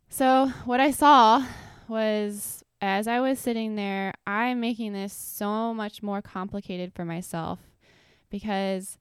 So, 0.09 0.51
what 0.65 0.79
I 0.79 0.91
saw 0.91 1.45
was 1.87 2.63
as 2.81 3.07
I 3.07 3.19
was 3.19 3.39
sitting 3.39 3.75
there, 3.75 4.13
I'm 4.27 4.59
making 4.59 4.93
this 4.93 5.13
so 5.13 5.73
much 5.73 6.03
more 6.03 6.21
complicated 6.21 6.93
for 6.93 7.05
myself 7.05 7.59
because 8.29 8.97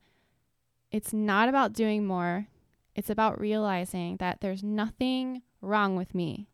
it's 0.90 1.12
not 1.12 1.48
about 1.48 1.72
doing 1.72 2.06
more, 2.06 2.46
it's 2.94 3.10
about 3.10 3.40
realizing 3.40 4.18
that 4.18 4.40
there's 4.40 4.62
nothing 4.62 5.42
wrong 5.60 5.96
with 5.96 6.14
me. 6.14 6.48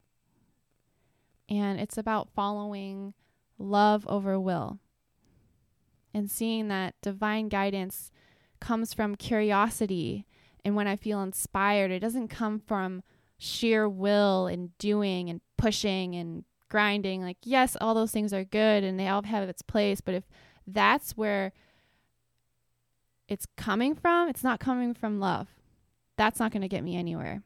And 1.48 1.78
it's 1.78 1.98
about 1.98 2.30
following 2.34 3.14
love 3.58 4.06
over 4.08 4.40
will 4.40 4.78
and 6.14 6.30
seeing 6.30 6.68
that 6.68 6.94
divine 7.02 7.48
guidance 7.48 8.10
comes 8.60 8.94
from 8.94 9.14
curiosity. 9.14 10.26
And 10.64 10.74
when 10.74 10.86
I 10.86 10.96
feel 10.96 11.22
inspired, 11.22 11.90
it 11.90 12.00
doesn't 12.00 12.28
come 12.28 12.60
from 12.60 13.02
sheer 13.38 13.88
will 13.88 14.46
and 14.46 14.76
doing 14.78 15.30
and 15.30 15.40
pushing 15.56 16.14
and 16.14 16.44
grinding. 16.68 17.22
Like, 17.22 17.38
yes, 17.42 17.76
all 17.80 17.94
those 17.94 18.10
things 18.10 18.32
are 18.32 18.44
good 18.44 18.84
and 18.84 18.98
they 18.98 19.08
all 19.08 19.22
have 19.22 19.48
its 19.48 19.62
place. 19.62 20.00
But 20.00 20.14
if 20.14 20.24
that's 20.66 21.16
where 21.16 21.52
it's 23.28 23.46
coming 23.56 23.94
from, 23.94 24.28
it's 24.28 24.44
not 24.44 24.60
coming 24.60 24.94
from 24.94 25.20
love. 25.20 25.48
That's 26.16 26.40
not 26.40 26.50
going 26.50 26.62
to 26.62 26.68
get 26.68 26.82
me 26.82 26.96
anywhere. 26.96 27.42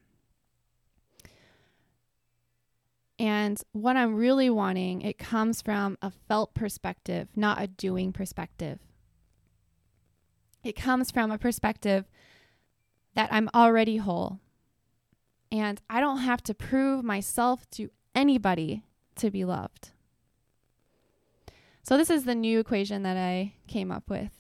And 3.23 3.63
what 3.71 3.97
I'm 3.97 4.17
really 4.17 4.51
wanting, 4.51 5.03
it 5.03 5.17
comes 5.17 5.63
from 5.63 5.97
a 6.03 6.11
felt 6.11 6.55
perspective, 6.55 7.29
not 7.37 7.63
a 7.63 7.69
doing 7.69 8.13
perspective. 8.13 8.81
It 10.65 10.75
comes 10.75 11.13
from 11.13 11.31
a 11.31 11.39
perspective 11.39 12.07
that 13.15 13.33
I'm 13.33 13.49
already 13.55 13.99
whole. 13.99 14.41
And 15.53 15.81
I 15.89 16.01
don't 16.01 16.19
have 16.19 16.43
to 16.43 16.55
prove 16.55 17.05
myself 17.05 17.71
to 17.71 17.91
anybody 18.13 18.83
to 19.17 19.31
be 19.31 19.45
loved. 19.45 19.91
So, 21.85 21.97
this 21.97 22.11
is 22.11 22.25
the 22.25 22.35
new 22.35 22.59
equation 22.59 23.05
that 23.05 23.17
I 23.17 23.53
came 23.69 23.93
up 23.93 24.11
with. 24.11 24.33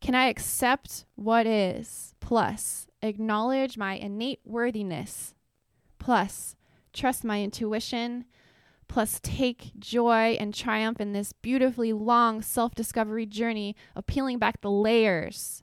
Can 0.00 0.16
I 0.16 0.26
accept 0.26 1.04
what 1.14 1.46
is, 1.46 2.16
plus 2.18 2.88
acknowledge 3.02 3.78
my 3.78 3.94
innate 3.94 4.40
worthiness, 4.44 5.34
plus 6.00 6.56
trust 6.92 7.24
my 7.24 7.42
intuition, 7.42 8.24
plus 8.88 9.20
take 9.22 9.72
joy 9.78 10.36
and 10.38 10.54
triumph 10.54 11.00
in 11.00 11.12
this 11.12 11.32
beautifully 11.32 11.92
long 11.92 12.42
self 12.42 12.74
discovery 12.74 13.26
journey 13.26 13.74
of 13.96 14.06
peeling 14.06 14.38
back 14.38 14.60
the 14.60 14.70
layers. 14.70 15.62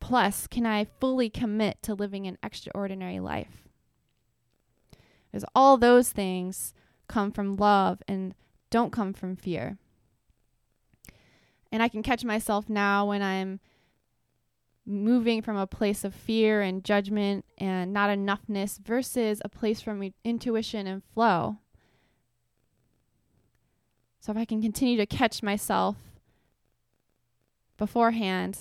Plus, 0.00 0.46
can 0.46 0.66
I 0.66 0.86
fully 1.00 1.30
commit 1.30 1.82
to 1.82 1.94
living 1.94 2.26
an 2.26 2.36
extraordinary 2.42 3.20
life? 3.20 3.62
Because 5.30 5.44
all 5.54 5.78
those 5.78 6.10
things 6.10 6.74
come 7.08 7.30
from 7.30 7.56
love 7.56 8.02
and 8.06 8.34
don't 8.70 8.92
come 8.92 9.12
from 9.12 9.36
fear. 9.36 9.78
And 11.72 11.82
I 11.82 11.88
can 11.88 12.02
catch 12.02 12.24
myself 12.24 12.68
now 12.68 13.06
when 13.06 13.22
I'm 13.22 13.60
moving 14.86 15.40
from 15.40 15.56
a 15.56 15.66
place 15.66 16.04
of 16.04 16.14
fear 16.14 16.60
and 16.60 16.84
judgment 16.84 17.44
and 17.58 17.92
not 17.92 18.10
enoughness 18.10 18.78
versus 18.78 19.40
a 19.44 19.48
place 19.48 19.80
from 19.80 20.12
intuition 20.24 20.86
and 20.86 21.02
flow. 21.14 21.56
So 24.20 24.32
if 24.32 24.38
I 24.38 24.44
can 24.44 24.62
continue 24.62 24.96
to 24.96 25.06
catch 25.06 25.42
myself 25.42 25.96
beforehand 27.76 28.58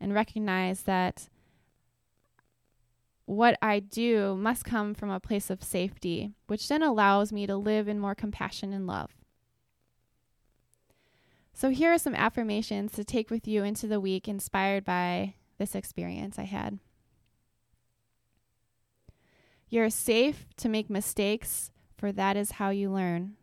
and 0.00 0.14
recognize 0.14 0.82
that 0.82 1.28
what 3.26 3.56
I 3.62 3.78
do 3.78 4.34
must 4.36 4.64
come 4.64 4.92
from 4.92 5.10
a 5.10 5.20
place 5.20 5.50
of 5.50 5.62
safety, 5.62 6.32
which 6.48 6.68
then 6.68 6.82
allows 6.82 7.32
me 7.32 7.46
to 7.46 7.56
live 7.56 7.86
in 7.86 8.00
more 8.00 8.14
compassion 8.14 8.72
and 8.72 8.86
love. 8.86 9.10
So, 11.52 11.70
here 11.70 11.92
are 11.92 11.98
some 11.98 12.14
affirmations 12.14 12.92
to 12.92 13.04
take 13.04 13.30
with 13.30 13.46
you 13.46 13.62
into 13.62 13.86
the 13.86 14.00
week 14.00 14.26
inspired 14.26 14.84
by 14.84 15.34
this 15.60 15.74
experience 15.74 16.38
I 16.38 16.44
had. 16.44 16.78
You're 19.68 19.90
safe 19.90 20.46
to 20.56 20.70
make 20.70 20.88
mistakes, 20.90 21.70
for 21.96 22.10
that 22.12 22.36
is 22.36 22.52
how 22.52 22.70
you 22.70 22.90
learn. 22.90 23.36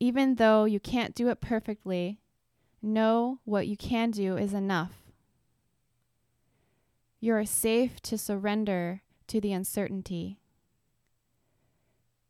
Even 0.00 0.34
though 0.34 0.64
you 0.64 0.80
can't 0.80 1.14
do 1.14 1.28
it 1.28 1.40
perfectly, 1.40 2.18
know 2.82 3.38
what 3.44 3.68
you 3.68 3.76
can 3.76 4.10
do 4.10 4.36
is 4.36 4.52
enough. 4.52 4.94
You 7.20 7.34
are 7.34 7.44
safe 7.44 8.00
to 8.02 8.18
surrender 8.18 9.02
to 9.28 9.40
the 9.40 9.52
uncertainty. 9.52 10.40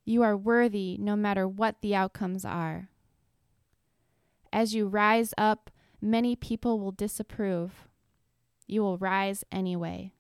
You 0.05 0.23
are 0.23 0.37
worthy 0.37 0.99
no 1.01 1.17
matter 1.17 1.49
what 1.49 1.81
the 1.81 1.95
outcomes 1.95 2.45
are. 2.45 2.91
As 4.53 4.75
you 4.75 4.87
rise 4.87 5.33
up 5.39 5.71
Many 6.01 6.35
people 6.37 6.81
will 6.81 6.93
disapprove. 6.93 7.89
You 8.67 8.83
will 8.83 8.99
rise 8.99 9.45
anyway. 9.53 10.13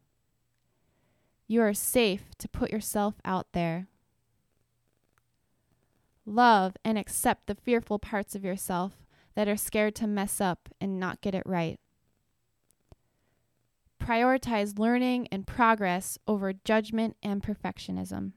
You 1.46 1.62
are 1.62 1.74
safe 1.74 2.36
to 2.38 2.48
put 2.48 2.70
yourself 2.70 3.14
out 3.24 3.48
there. 3.52 3.88
Love 6.26 6.76
and 6.84 6.98
accept 6.98 7.46
the 7.46 7.54
fearful 7.54 7.98
parts 7.98 8.34
of 8.34 8.44
yourself 8.44 9.04
that 9.34 9.48
are 9.48 9.56
scared 9.56 9.94
to 9.96 10.06
mess 10.06 10.40
up 10.40 10.68
and 10.80 11.00
not 11.00 11.20
get 11.20 11.34
it 11.34 11.42
right. 11.46 11.80
Prioritize 14.00 14.78
learning 14.78 15.28
and 15.32 15.46
progress 15.46 16.18
over 16.26 16.52
judgment 16.52 17.16
and 17.22 17.42
perfectionism. 17.42 18.32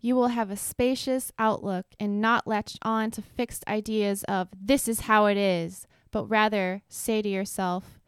You 0.00 0.14
will 0.14 0.28
have 0.28 0.50
a 0.50 0.56
spacious 0.56 1.32
outlook 1.38 1.86
and 1.98 2.20
not 2.20 2.46
latch 2.46 2.76
on 2.82 3.10
to 3.12 3.22
fixed 3.22 3.66
ideas 3.66 4.24
of 4.24 4.48
this 4.58 4.86
is 4.86 5.00
how 5.00 5.26
it 5.26 5.36
is, 5.36 5.86
but 6.10 6.26
rather 6.26 6.82
say 6.88 7.20
to 7.20 7.28
yourself, 7.28 8.00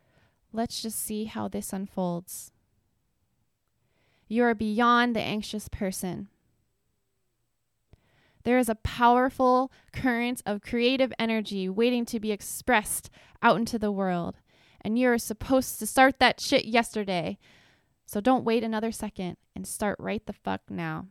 let's 0.53 0.83
just 0.83 1.01
see 1.01 1.25
how 1.25 1.49
this 1.49 1.73
unfolds. 1.73 2.53
You 4.29 4.45
are 4.45 4.55
beyond 4.55 5.17
the 5.17 5.21
anxious 5.21 5.69
person. 5.69 6.29
There 8.45 8.59
is 8.59 8.69
a 8.69 8.77
powerful 8.77 9.73
current 9.93 10.41
of 10.47 10.63
creative 10.63 11.13
energy 11.19 11.69
waiting 11.69 12.07
to 12.07 12.21
be 12.21 12.33
expressed 12.33 13.11
out 13.43 13.57
into 13.59 13.79
the 13.79 13.93
world, 13.93 14.37
and 14.81 14.99
you're 14.99 15.19
supposed 15.19 15.79
to 15.81 15.87
start 15.87 16.21
that 16.21 16.41
shit 16.41 16.65
yesterday. 16.65 17.39
So 18.07 18.21
don't 18.21 18.45
wait 18.45 18.65
another 18.65 18.93
second 18.93 19.37
and 19.55 19.67
start 19.67 19.97
right 19.99 20.25
the 20.25 20.33
fuck 20.33 20.63
now. 20.71 21.09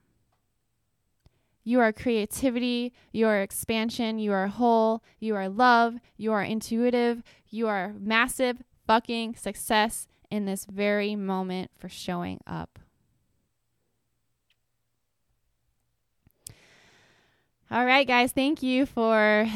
You 1.63 1.79
are 1.81 1.91
creativity, 1.91 2.93
you 3.11 3.27
are 3.27 3.41
expansion, 3.41 4.17
you 4.17 4.31
are 4.31 4.47
whole, 4.47 5.03
you 5.19 5.35
are 5.35 5.49
love, 5.49 5.95
you 6.17 6.31
are 6.33 6.43
intuitive, 6.43 7.21
you 7.49 7.67
are 7.67 7.93
massive 7.99 8.63
fucking 8.87 9.35
success 9.35 10.07
in 10.31 10.45
this 10.45 10.65
very 10.65 11.15
moment 11.15 11.71
for 11.77 11.89
showing 11.89 12.39
up. 12.47 12.79
All 17.71 17.85
right, 17.85 18.07
guys, 18.07 18.31
thank 18.31 18.63
you 18.63 18.87
for 18.87 19.47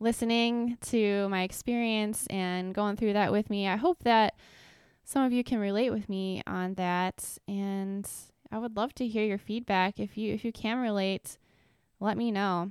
listening 0.00 0.76
to 0.82 1.26
my 1.30 1.44
experience 1.44 2.26
and 2.26 2.74
going 2.74 2.96
through 2.96 3.14
that 3.14 3.32
with 3.32 3.48
me. 3.48 3.66
I 3.66 3.76
hope 3.76 4.02
that 4.02 4.34
some 5.02 5.24
of 5.24 5.32
you 5.32 5.42
can 5.42 5.58
relate 5.58 5.90
with 5.90 6.10
me 6.10 6.42
on 6.46 6.74
that 6.74 7.38
and 7.48 8.06
I 8.54 8.58
would 8.58 8.76
love 8.76 8.94
to 8.94 9.08
hear 9.08 9.24
your 9.24 9.36
feedback. 9.36 9.98
If 9.98 10.16
you 10.16 10.32
if 10.32 10.44
you 10.44 10.52
can 10.52 10.78
relate, 10.78 11.38
let 11.98 12.16
me 12.16 12.30
know. 12.30 12.70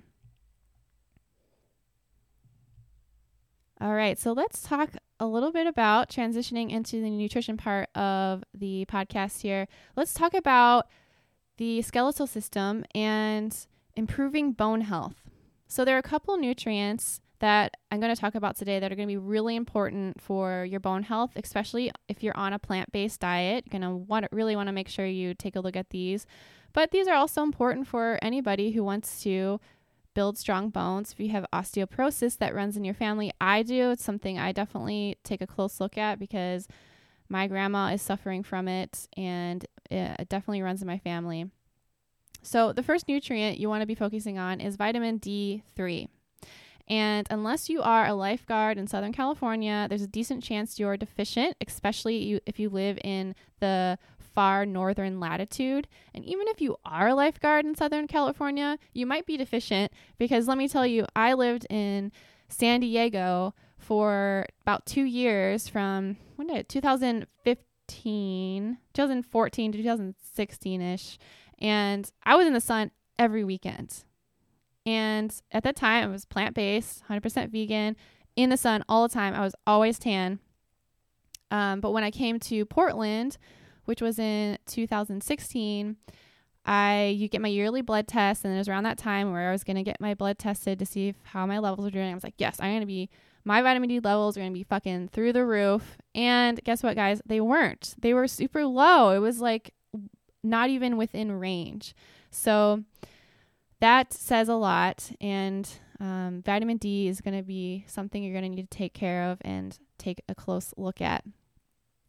All 3.82 3.94
right, 3.94 4.18
so 4.18 4.32
let's 4.32 4.62
talk 4.62 4.92
a 5.20 5.28
little 5.28 5.52
bit 5.52 5.68
about 5.68 6.10
transitioning 6.10 6.72
into 6.72 7.02
the 7.02 7.10
nutrition 7.10 7.58
part 7.58 7.90
of 7.98 8.46
the 8.54 8.86
podcast 8.86 9.42
here. 9.42 9.68
Let's 9.98 10.14
talk 10.14 10.34
about 10.34 10.88
the 11.58 11.82
skeletal 11.82 12.28
system 12.28 12.86
and 12.96 13.54
improving 13.98 14.54
bone 14.54 14.82
health. 14.82 15.30
So, 15.68 15.84
there 15.84 15.98
are 15.98 16.00
a 16.00 16.04
couple 16.04 16.38
nutrients 16.38 17.20
that 17.44 17.76
I'm 17.92 18.00
going 18.00 18.16
to 18.16 18.20
talk 18.20 18.36
about 18.36 18.56
today 18.56 18.80
that 18.80 18.90
are 18.90 18.96
going 18.96 19.06
to 19.06 19.12
be 19.12 19.18
really 19.18 19.58
important 19.58 20.22
for 20.22 20.64
your 20.64 20.80
bone 20.80 21.04
health, 21.04 21.32
especially 21.36 21.92
if 22.08 22.24
you're 22.24 22.38
on 22.38 22.54
a 22.54 22.58
plant-based 22.58 23.20
diet. 23.20 23.66
You're 23.66 23.82
going 23.82 23.92
to 23.92 23.98
want 23.98 24.26
really 24.32 24.56
want 24.56 24.68
to 24.68 24.72
make 24.72 24.88
sure 24.88 25.06
you 25.06 25.34
take 25.34 25.58
a 25.58 25.60
look 25.60 25.76
at 25.76 25.90
these. 25.90 26.26
But 26.72 26.92
these 26.92 27.06
are 27.06 27.16
also 27.16 27.44
important 27.44 27.86
for 27.86 28.18
anybody 28.22 28.72
who 28.72 28.82
wants 28.82 29.22
to 29.24 29.60
build 30.14 30.38
strong 30.38 30.70
bones. 30.70 31.12
If 31.12 31.20
you 31.20 31.32
have 31.32 31.46
osteoporosis 31.52 32.38
that 32.38 32.56
runs 32.56 32.78
in 32.78 32.86
your 32.86 32.94
family, 32.94 33.30
I 33.42 33.62
do. 33.62 33.92
It's 33.92 34.06
something 34.06 34.40
I 34.40 34.54
definitely 34.54 35.18
take 35.26 35.42
a 35.42 35.48
close 35.48 35.82
look 35.82 35.98
at 35.98 36.20
because 36.20 36.66
my 37.28 37.48
grandma 37.48 37.92
is 37.92 38.02
suffering 38.02 38.44
from 38.44 38.70
it 38.70 39.10
and 39.18 39.66
it 39.92 40.30
definitely 40.30 40.62
runs 40.62 40.82
in 40.82 40.88
my 40.88 41.00
family. 41.00 41.48
So, 42.42 42.72
the 42.72 42.84
first 42.84 43.10
nutrient 43.10 43.58
you 43.58 43.68
want 43.68 43.82
to 43.82 43.86
be 43.86 43.96
focusing 43.96 44.38
on 44.38 44.62
is 44.62 44.78
vitamin 44.78 45.20
D3. 45.20 46.08
And 46.88 47.28
unless 47.30 47.70
you 47.70 47.82
are 47.82 48.06
a 48.06 48.14
lifeguard 48.14 48.78
in 48.78 48.88
Southern 48.88 49.14
California, 49.14 49.88
there's 49.90 50.02
a 50.02 50.08
decent 50.08 50.44
chance 50.44 50.80
you're 50.80 50.98
deficient, 50.98 51.56
especially 51.66 52.42
if 52.46 52.60
you 52.60 52.70
live 52.70 52.98
in 53.04 53.36
the 53.60 53.98
far 54.20 54.66
northern 54.66 55.20
latitude. 55.20 55.88
And 56.14 56.26
even 56.26 56.48
if 56.48 56.60
you 56.60 56.78
are 56.84 57.10
a 57.10 57.16
lifeguard 57.16 57.66
in 57.66 57.76
Southern 57.76 58.08
California, 58.08 58.78
you 58.94 59.06
might 59.06 59.26
be 59.26 59.38
deficient 59.38 59.92
because 60.18 60.48
let 60.48 60.58
me 60.58 60.68
tell 60.68 60.86
you, 60.86 61.06
I 61.16 61.34
lived 61.34 61.66
in 61.70 62.12
San 62.50 62.82
Diego 62.82 63.54
for 63.78 64.46
about 64.62 64.86
two 64.86 65.04
years 65.04 65.68
from 65.68 66.18
when 66.36 66.48
did 66.48 66.58
it, 66.58 66.70
2015, 66.70 68.78
2014 68.94 69.72
to 69.72 69.78
2016 69.78 70.82
ish. 70.82 71.18
And 71.60 72.12
I 72.24 72.36
was 72.36 72.48
in 72.48 72.54
the 72.54 72.62
sun 72.62 72.92
every 73.18 73.44
weekend. 73.44 74.04
And 74.86 75.34
at 75.52 75.64
that 75.64 75.76
time, 75.76 76.04
I 76.04 76.12
was 76.12 76.26
plant 76.26 76.56
based, 76.56 77.04
100% 77.10 77.50
vegan, 77.50 77.96
in 78.36 78.50
the 78.50 78.58
sun 78.58 78.84
all 78.90 79.08
the 79.08 79.14
time. 79.14 79.34
I 79.34 79.42
was 79.42 79.56
always 79.66 80.00
tan. 80.00 80.40
Um, 81.52 81.80
but 81.80 81.92
when 81.92 82.04
I 82.04 82.12
came 82.12 82.40
to 82.42 82.66
Portland, 82.66 83.38
which 83.86 84.02
was 84.02 84.18
in 84.20 84.58
2016, 84.66 85.98
I 86.66 87.16
you 87.18 87.28
get 87.28 87.42
my 87.42 87.50
yearly 87.50 87.82
blood 87.82 88.08
test, 88.08 88.46
and 88.46 88.54
it 88.54 88.58
was 88.58 88.70
around 88.70 88.84
that 88.84 88.98
time 88.98 89.32
where 89.32 89.50
I 89.50 89.52
was 89.52 89.64
gonna 89.64 89.84
get 89.84 90.00
my 90.00 90.14
blood 90.14 90.40
tested 90.40 90.80
to 90.80 90.86
see 90.86 91.10
if, 91.10 91.16
how 91.24 91.46
my 91.46 91.60
levels 91.60 91.86
were 91.86 91.92
doing. 91.92 92.10
I 92.10 92.14
was 92.14 92.24
like, 92.24 92.36
yes, 92.38 92.58
I'm 92.60 92.74
gonna 92.74 92.86
be 92.86 93.10
my 93.46 93.62
vitamin 93.62 93.90
D 93.90 94.00
levels 94.00 94.38
are 94.38 94.40
gonna 94.40 94.52
be 94.52 94.64
fucking 94.64 95.10
through 95.10 95.34
the 95.34 95.46
roof. 95.46 95.98
And 96.16 96.64
guess 96.64 96.82
what, 96.82 96.96
guys? 96.96 97.22
They 97.26 97.42
weren't. 97.42 97.96
They 98.00 98.14
were 98.14 98.28
super 98.28 98.66
low. 98.66 99.12
It 99.12 99.20
was 99.20 99.42
like 99.42 99.74
not 100.44 100.70
even 100.70 100.98
within 100.98 101.32
range. 101.34 101.94
So 102.32 102.84
that 103.84 104.14
says 104.14 104.48
a 104.48 104.56
lot. 104.56 105.12
And 105.20 105.70
um, 106.00 106.42
vitamin 106.46 106.78
D 106.78 107.10
is 107.10 107.20
going 107.20 107.36
to 107.36 107.44
be 107.44 107.84
something 107.86 108.24
you're 108.24 108.32
going 108.32 108.50
to 108.50 108.56
need 108.56 108.72
to 108.72 108.78
take 108.78 108.94
care 108.94 109.30
of 109.30 109.40
and 109.42 109.78
take 109.98 110.24
a 110.30 110.34
close 110.34 110.74
look 110.78 111.02
at. 111.02 111.26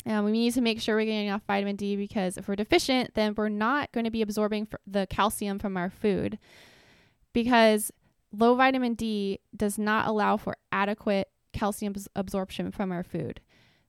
Um, 0.06 0.24
we 0.24 0.30
need 0.30 0.54
to 0.54 0.60
make 0.60 0.80
sure 0.80 0.94
we're 0.94 1.04
getting 1.04 1.26
enough 1.26 1.42
vitamin 1.48 1.74
D 1.74 1.96
because 1.96 2.36
if 2.36 2.46
we're 2.46 2.54
deficient, 2.54 3.14
then 3.14 3.34
we're 3.36 3.48
not 3.48 3.90
going 3.90 4.04
to 4.04 4.10
be 4.12 4.22
absorbing 4.22 4.68
the 4.86 5.08
calcium 5.10 5.58
from 5.58 5.76
our 5.76 5.90
food 5.90 6.38
because 7.32 7.90
low 8.30 8.54
vitamin 8.54 8.94
D 8.94 9.40
does 9.56 9.76
not 9.76 10.06
allow 10.06 10.36
for 10.36 10.56
adequate 10.70 11.28
calcium 11.52 11.94
absorption 12.14 12.70
from 12.70 12.92
our 12.92 13.02
food. 13.02 13.40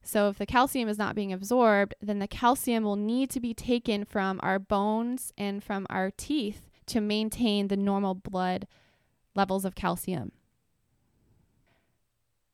So, 0.01 0.29
if 0.29 0.37
the 0.37 0.45
calcium 0.45 0.87
is 0.87 0.97
not 0.97 1.15
being 1.15 1.33
absorbed, 1.33 1.95
then 2.01 2.19
the 2.19 2.27
calcium 2.27 2.83
will 2.83 2.95
need 2.95 3.29
to 3.31 3.39
be 3.39 3.53
taken 3.53 4.05
from 4.05 4.39
our 4.43 4.59
bones 4.59 5.33
and 5.37 5.63
from 5.63 5.85
our 5.89 6.11
teeth 6.11 6.61
to 6.87 7.01
maintain 7.01 7.67
the 7.67 7.77
normal 7.77 8.15
blood 8.15 8.67
levels 9.35 9.65
of 9.65 9.75
calcium. 9.75 10.31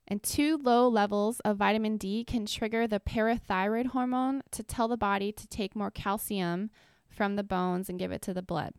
And 0.08 0.22
too 0.22 0.58
low 0.58 0.90
levels 0.90 1.40
of 1.42 1.58
vitamin 1.58 1.96
D 1.96 2.26
can 2.26 2.46
trigger 2.46 2.86
the 2.86 3.00
parathyroid 3.00 3.88
hormone 3.88 4.42
to 4.52 4.62
tell 4.62 4.90
the 4.90 4.98
body 4.98 5.32
to 5.32 5.48
take 5.48 5.76
more 5.76 5.92
calcium 5.92 6.70
from 7.08 7.36
the 7.36 7.44
bones 7.44 7.88
and 7.90 7.98
give 7.98 8.12
it 8.12 8.22
to 8.24 8.34
the 8.34 8.42
blood. 8.42 8.74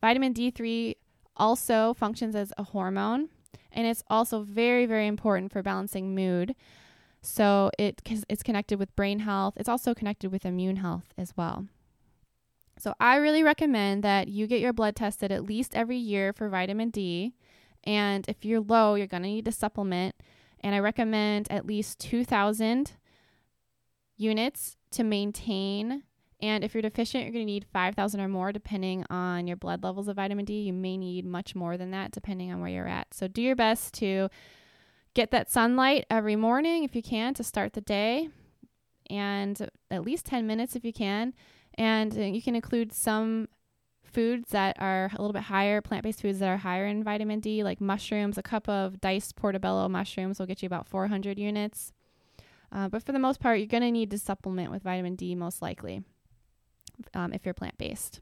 Vitamin 0.00 0.34
D3 0.34 0.96
also 1.36 1.94
functions 1.94 2.34
as 2.34 2.52
a 2.58 2.62
hormone, 2.64 3.28
and 3.72 3.86
it's 3.86 4.02
also 4.08 4.42
very, 4.42 4.84
very 4.84 5.06
important 5.06 5.52
for 5.52 5.62
balancing 5.62 6.14
mood. 6.14 6.54
So 7.22 7.70
it 7.78 8.02
it's 8.28 8.42
connected 8.42 8.78
with 8.78 8.94
brain 8.96 9.20
health. 9.20 9.54
It's 9.56 9.68
also 9.68 9.94
connected 9.94 10.30
with 10.30 10.44
immune 10.44 10.76
health 10.76 11.12
as 11.18 11.34
well. 11.36 11.66
So 12.80 12.94
I 12.98 13.16
really 13.16 13.42
recommend 13.42 14.02
that 14.04 14.28
you 14.28 14.46
get 14.46 14.60
your 14.60 14.72
blood 14.72 14.96
tested 14.96 15.30
at 15.30 15.44
least 15.44 15.74
every 15.74 15.98
year 15.98 16.32
for 16.32 16.48
vitamin 16.48 16.90
D 16.90 17.34
and 17.84 18.28
if 18.28 18.44
you're 18.44 18.60
low, 18.60 18.94
you're 18.94 19.06
going 19.06 19.22
to 19.22 19.28
need 19.28 19.44
to 19.46 19.52
supplement. 19.52 20.14
And 20.60 20.74
I 20.74 20.80
recommend 20.80 21.50
at 21.50 21.66
least 21.66 21.98
2,000 22.00 22.92
units 24.16 24.76
to 24.92 25.04
maintain. 25.04 26.02
And 26.42 26.64
if 26.64 26.74
you're 26.74 26.82
deficient, 26.82 27.24
you're 27.24 27.32
going 27.32 27.46
to 27.46 27.52
need 27.52 27.66
5,000 27.72 28.20
or 28.20 28.28
more, 28.28 28.52
depending 28.52 29.04
on 29.08 29.46
your 29.46 29.56
blood 29.56 29.82
levels 29.82 30.08
of 30.08 30.16
vitamin 30.16 30.44
D. 30.44 30.60
You 30.60 30.72
may 30.72 30.96
need 30.96 31.24
much 31.24 31.54
more 31.54 31.76
than 31.76 31.90
that, 31.92 32.12
depending 32.12 32.52
on 32.52 32.60
where 32.60 32.70
you're 32.70 32.88
at. 32.88 33.14
So 33.14 33.28
do 33.28 33.40
your 33.40 33.56
best 33.56 33.94
to 33.94 34.28
get 35.14 35.30
that 35.30 35.50
sunlight 35.50 36.06
every 36.10 36.36
morning 36.36 36.84
if 36.84 36.94
you 36.94 37.02
can 37.02 37.34
to 37.34 37.42
start 37.42 37.72
the 37.72 37.80
day, 37.80 38.28
and 39.08 39.68
at 39.90 40.04
least 40.04 40.26
10 40.26 40.46
minutes 40.46 40.76
if 40.76 40.84
you 40.84 40.92
can. 40.92 41.34
And 41.74 42.16
uh, 42.16 42.22
you 42.22 42.42
can 42.42 42.54
include 42.54 42.92
some 42.92 43.48
foods 44.02 44.50
that 44.50 44.76
are 44.80 45.10
a 45.14 45.20
little 45.20 45.32
bit 45.32 45.42
higher, 45.42 45.80
plant 45.80 46.02
based 46.02 46.22
foods 46.22 46.40
that 46.40 46.48
are 46.48 46.58
higher 46.58 46.86
in 46.86 47.04
vitamin 47.04 47.40
D, 47.40 47.62
like 47.62 47.80
mushrooms. 47.80 48.38
A 48.38 48.42
cup 48.42 48.68
of 48.68 49.00
diced 49.00 49.36
portobello 49.36 49.88
mushrooms 49.88 50.38
will 50.38 50.46
get 50.46 50.62
you 50.62 50.66
about 50.66 50.86
400 50.86 51.38
units. 51.38 51.92
Uh, 52.72 52.88
but 52.88 53.02
for 53.02 53.12
the 53.12 53.18
most 53.18 53.40
part, 53.40 53.58
you're 53.58 53.66
going 53.66 53.82
to 53.82 53.90
need 53.90 54.10
to 54.10 54.18
supplement 54.18 54.70
with 54.70 54.82
vitamin 54.82 55.16
D 55.16 55.34
most 55.34 55.60
likely 55.60 56.04
um, 57.14 57.32
if 57.32 57.44
you're 57.44 57.54
plant 57.54 57.78
based. 57.78 58.20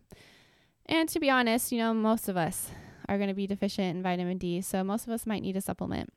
And 0.86 1.08
to 1.10 1.20
be 1.20 1.28
honest, 1.28 1.70
you 1.70 1.78
know, 1.78 1.92
most 1.92 2.28
of 2.28 2.36
us 2.36 2.70
are 3.08 3.18
going 3.18 3.28
to 3.28 3.34
be 3.34 3.46
deficient 3.46 3.96
in 3.96 4.02
vitamin 4.02 4.38
D, 4.38 4.60
so 4.60 4.82
most 4.82 5.06
of 5.06 5.12
us 5.12 5.26
might 5.26 5.42
need 5.42 5.56
a 5.56 5.60
supplement. 5.60 6.12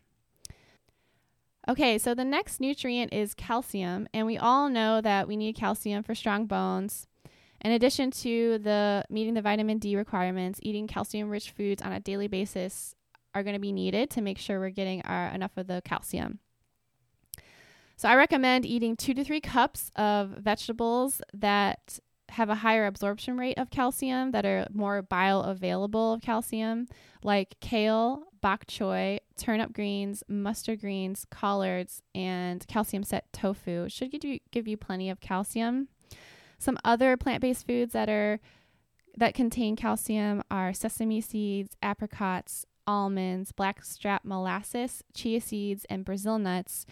Okay, 1.67 1.97
so 1.97 2.15
the 2.15 2.25
next 2.25 2.59
nutrient 2.59 3.13
is 3.13 3.33
calcium, 3.33 4.07
and 4.13 4.25
we 4.25 4.37
all 4.37 4.69
know 4.69 4.99
that 5.01 5.27
we 5.27 5.37
need 5.37 5.55
calcium 5.55 6.03
for 6.03 6.15
strong 6.15 6.45
bones. 6.45 7.07
In 7.63 7.71
addition 7.71 8.09
to 8.11 8.57
the 8.57 9.05
meeting 9.09 9.35
the 9.35 9.41
vitamin 9.41 9.77
D 9.77 9.95
requirements, 9.95 10.59
eating 10.63 10.87
calcium 10.87 11.29
rich 11.29 11.51
foods 11.51 11.81
on 11.81 11.91
a 11.91 11.99
daily 11.99 12.27
basis 12.27 12.95
are 13.35 13.43
going 13.43 13.53
to 13.53 13.59
be 13.59 13.71
needed 13.71 14.09
to 14.11 14.21
make 14.21 14.37
sure 14.37 14.59
we're 14.59 14.69
getting 14.69 15.01
our 15.03 15.27
enough 15.27 15.55
of 15.57 15.67
the 15.67 15.81
calcium. 15.85 16.39
So 17.97 18.09
I 18.09 18.15
recommend 18.15 18.65
eating 18.65 18.95
2 18.95 19.13
to 19.13 19.23
3 19.23 19.39
cups 19.41 19.91
of 19.95 20.29
vegetables 20.29 21.21
that 21.35 21.99
have 22.29 22.49
a 22.49 22.55
higher 22.55 22.87
absorption 22.87 23.37
rate 23.37 23.59
of 23.59 23.69
calcium 23.69 24.31
that 24.31 24.45
are 24.45 24.65
more 24.73 25.03
bioavailable 25.03 26.15
of 26.15 26.21
calcium 26.21 26.87
like 27.23 27.59
kale, 27.59 28.23
bok 28.41 28.65
choy, 28.65 29.19
turnip 29.37 29.73
greens, 29.73 30.23
mustard 30.27 30.79
greens, 30.81 31.27
collards, 31.29 32.01
and 32.15 32.65
calcium 32.67 33.03
set 33.03 33.31
tofu. 33.33 33.87
Should 33.89 34.11
give 34.11 34.23
you 34.23 34.39
give 34.51 34.67
you 34.67 34.77
plenty 34.77 35.09
of 35.09 35.19
calcium. 35.19 35.89
Some 36.61 36.77
other 36.85 37.17
plant-based 37.17 37.65
foods 37.65 37.91
that 37.93 38.07
are 38.07 38.39
that 39.17 39.33
contain 39.33 39.75
calcium 39.75 40.43
are 40.51 40.73
sesame 40.73 41.19
seeds, 41.19 41.75
apricots, 41.81 42.67
almonds, 42.85 43.51
blackstrap 43.51 44.23
molasses, 44.23 45.03
chia 45.15 45.41
seeds, 45.41 45.87
and 45.89 46.05
Brazil 46.05 46.37
nuts. 46.37 46.85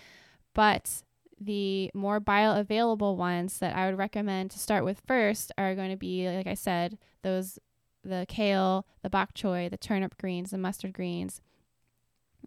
But 0.55 1.03
the 1.39 1.91
more 1.93 2.19
bioavailable 2.19 3.15
ones 3.15 3.60
that 3.60 3.75
I 3.75 3.86
would 3.86 3.97
recommend 3.99 4.49
to 4.51 4.60
start 4.60 4.84
with 4.84 5.03
first 5.05 5.51
are 5.55 5.75
going 5.75 5.91
to 5.91 5.97
be, 5.97 6.27
like 6.27 6.47
I 6.47 6.55
said, 6.55 6.97
those 7.21 7.60
the 8.03 8.25
kale, 8.27 8.88
the 9.03 9.10
bok 9.10 9.36
choy, 9.36 9.69
the 9.69 9.77
turnip 9.77 10.17
greens, 10.17 10.49
the 10.49 10.58
mustard 10.58 10.93
greens, 10.93 11.41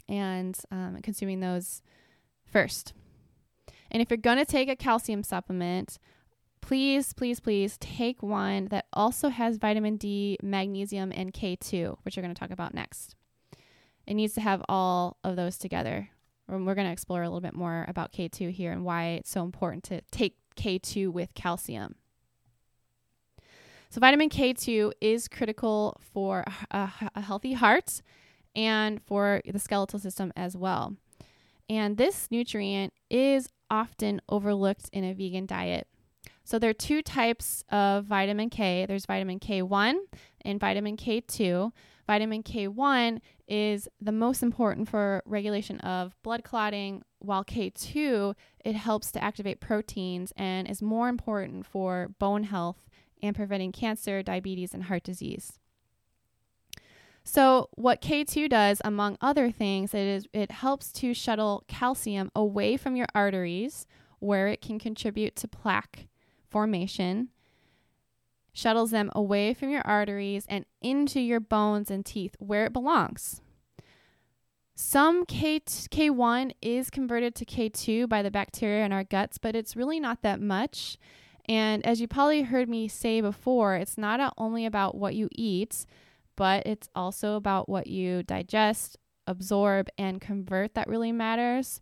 and 0.09 0.59
um, 0.73 0.99
consuming 1.05 1.39
those 1.39 1.83
first. 2.45 2.95
And 3.93 4.03
if 4.03 4.11
you're 4.11 4.17
going 4.17 4.39
to 4.39 4.45
take 4.45 4.69
a 4.69 4.75
calcium 4.75 5.23
supplement, 5.23 6.01
please, 6.63 7.13
please, 7.13 7.41
please 7.41 7.77
take 7.79 8.23
one 8.23 8.69
that 8.69 8.87
also 8.95 9.29
has 9.29 9.59
vitamin 9.59 9.99
D, 9.99 10.39
magnesium, 10.43 11.13
and 11.15 11.33
K2, 11.33 11.99
which 12.03 12.17
we're 12.17 12.23
going 12.23 12.35
to 12.35 12.39
talk 12.39 12.51
about 12.51 12.73
next. 12.73 13.15
It 14.07 14.15
needs 14.15 14.33
to 14.35 14.41
have 14.41 14.63
all 14.69 15.19
of 15.23 15.37
those 15.37 15.59
together. 15.59 16.09
Um, 16.49 16.65
we're 16.65 16.75
going 16.75 16.87
to 16.87 16.93
explore 16.93 17.23
a 17.23 17.29
little 17.29 17.41
bit 17.41 17.55
more 17.55 17.85
about 17.89 18.13
K2 18.13 18.51
here 18.51 18.73
and 18.73 18.85
why 18.85 19.09
it's 19.09 19.31
so 19.31 19.43
important 19.43 19.85
to 19.85 20.01
take 20.11 20.37
K2 20.57 21.13
with 21.13 21.35
calcium. 21.35 21.97
So, 23.91 24.01
vitamin 24.01 24.31
K2 24.31 24.93
is 25.03 25.29
critical 25.29 26.01
for 26.01 26.45
a, 26.71 26.91
a 27.15 27.21
healthy 27.21 27.53
heart 27.53 28.01
and 28.57 29.03
for 29.03 29.43
the 29.45 29.59
skeletal 29.59 29.99
system 29.99 30.33
as 30.35 30.57
well. 30.57 30.97
And 31.69 31.97
this 31.97 32.29
nutrient 32.31 32.93
is 33.11 33.49
often 33.71 34.21
overlooked 34.29 34.89
in 34.93 35.05
a 35.05 35.13
vegan 35.13 35.47
diet. 35.47 35.87
So 36.45 36.59
there 36.59 36.71
are 36.71 36.75
two 36.75 37.03
types 37.03 37.65
of 37.71 38.05
vitamin 38.05 38.51
K. 38.51 38.85
There's 38.87 39.07
vitamin 39.07 39.39
K1 39.39 39.95
and 40.45 40.61
vitamin 40.61 40.97
K2. 40.97 41.73
Vitamin 42.07 42.43
K1 42.43 43.21
is 43.47 43.89
the 44.01 44.13
most 44.13 44.43
important 44.43 44.89
for 44.89 45.23
regulation 45.25 45.79
of 45.81 46.21
blood 46.23 46.43
clotting, 46.43 47.03
while 47.21 47.45
K2 47.45 48.35
it 48.65 48.75
helps 48.75 49.13
to 49.13 49.23
activate 49.23 49.61
proteins 49.61 50.33
and 50.37 50.69
is 50.69 50.83
more 50.83 51.09
important 51.09 51.65
for 51.65 52.11
bone 52.19 52.45
health 52.45 52.89
and 53.23 53.37
preventing 53.37 53.71
cancer, 53.71 54.23
diabetes 54.23 54.75
and 54.75 54.85
heart 54.85 55.05
disease. 55.05 55.59
So, 57.25 57.69
what 57.77 58.03
K2 58.03 58.51
does, 58.51 58.83
among 58.85 59.17
other 59.21 59.53
things, 59.53 59.95
it 59.95 60.01
is 60.01 60.27
it 60.33 60.51
helps 60.51 60.91
to 60.95 61.15
shuttle 61.15 61.63
calcium 61.69 62.33
away 62.35 62.77
from 62.77 62.97
your 62.97 63.07
arteries, 63.15 63.87
where 64.19 64.49
it 64.49 64.61
can 64.61 64.81
contribute 64.81 65.37
to 65.37 65.47
plaque 65.47 66.09
formation, 66.53 67.31
shuttles 68.53 68.91
them 68.91 69.11
away 69.15 69.55
from 69.55 69.71
your 69.71 69.83
arteries 69.87 70.45
and 70.49 70.67
into 70.81 71.19
your 71.21 71.41
bones 71.41 71.91
and 71.91 72.05
teeth, 72.05 72.37
where 72.39 72.67
it 72.67 72.73
belongs. 72.73 73.41
Some 74.75 75.27
K 75.27 75.61
K1 75.61 76.53
is 76.61 76.91
converted 76.91 77.35
to 77.37 77.45
K2 77.45 78.09
by 78.09 78.23
the 78.23 78.31
bacteria 78.31 78.85
in 78.85 78.93
our 78.93 79.05
guts, 79.05 79.39
but 79.39 79.57
it's 79.57 79.77
really 79.77 80.01
not 80.01 80.23
that 80.23 80.41
much. 80.41 80.99
And 81.47 81.85
as 81.85 82.01
you 82.01 82.09
probably 82.09 82.43
heard 82.43 82.69
me 82.69 82.89
say 82.89 83.21
before, 83.21 83.75
it's 83.77 83.99
not 83.99 84.35
only 84.39 84.65
about 84.65 84.95
what 84.95 85.15
you 85.15 85.29
eat, 85.33 85.87
but 86.37 86.67
it's 86.67 86.89
also 86.95 87.37
about 87.37 87.69
what 87.69 87.87
you 87.87 88.23
digest, 88.23 88.97
absorb, 89.27 89.89
and 89.99 90.21
convert 90.21 90.75
that 90.75 90.89
really 90.89 91.13
matters. 91.13 91.81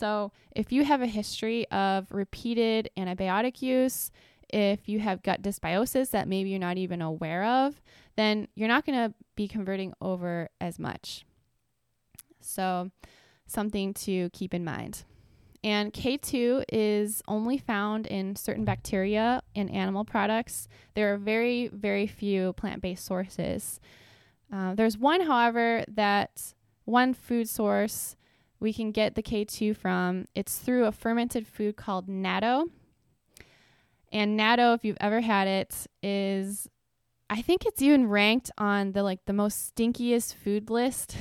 So, 0.00 0.32
if 0.56 0.72
you 0.72 0.82
have 0.86 1.02
a 1.02 1.06
history 1.06 1.70
of 1.70 2.10
repeated 2.10 2.88
antibiotic 2.96 3.60
use, 3.60 4.10
if 4.48 4.88
you 4.88 4.98
have 4.98 5.22
gut 5.22 5.42
dysbiosis 5.42 6.12
that 6.12 6.26
maybe 6.26 6.48
you're 6.48 6.58
not 6.58 6.78
even 6.78 7.02
aware 7.02 7.44
of, 7.44 7.82
then 8.16 8.48
you're 8.54 8.66
not 8.66 8.86
going 8.86 8.96
to 8.96 9.14
be 9.36 9.46
converting 9.46 9.92
over 10.00 10.48
as 10.58 10.78
much. 10.78 11.26
So, 12.40 12.90
something 13.46 13.92
to 13.92 14.30
keep 14.30 14.54
in 14.54 14.64
mind. 14.64 15.04
And 15.62 15.92
K2 15.92 16.64
is 16.72 17.20
only 17.28 17.58
found 17.58 18.06
in 18.06 18.36
certain 18.36 18.64
bacteria 18.64 19.42
in 19.54 19.68
animal 19.68 20.06
products. 20.06 20.66
There 20.94 21.12
are 21.12 21.18
very, 21.18 21.68
very 21.68 22.06
few 22.06 22.54
plant 22.54 22.80
based 22.80 23.04
sources. 23.04 23.80
Uh, 24.50 24.74
there's 24.74 24.96
one, 24.96 25.20
however, 25.20 25.84
that 25.88 26.54
one 26.86 27.12
food 27.12 27.50
source 27.50 28.16
we 28.60 28.72
can 28.72 28.92
get 28.92 29.14
the 29.14 29.22
K2 29.22 29.74
from. 29.76 30.26
It's 30.34 30.58
through 30.58 30.84
a 30.84 30.92
fermented 30.92 31.46
food 31.46 31.76
called 31.76 32.08
natto. 32.08 32.68
And 34.12 34.38
natto, 34.38 34.74
if 34.74 34.84
you've 34.84 34.98
ever 35.00 35.20
had 35.20 35.48
it, 35.48 35.86
is 36.02 36.68
I 37.30 37.42
think 37.42 37.64
it's 37.64 37.80
even 37.80 38.08
ranked 38.08 38.50
on 38.58 38.92
the 38.92 39.02
like 39.02 39.24
the 39.26 39.32
most 39.32 39.74
stinkiest 39.74 40.34
food 40.34 40.68
list. 40.68 41.16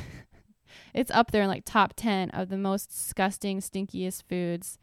it's 0.93 1.11
up 1.11 1.31
there 1.31 1.43
in 1.43 1.47
like 1.47 1.63
top 1.65 1.93
10 1.95 2.31
of 2.31 2.49
the 2.49 2.57
most 2.57 2.89
disgusting 2.89 3.59
stinkiest 3.59 4.23
foods. 4.27 4.77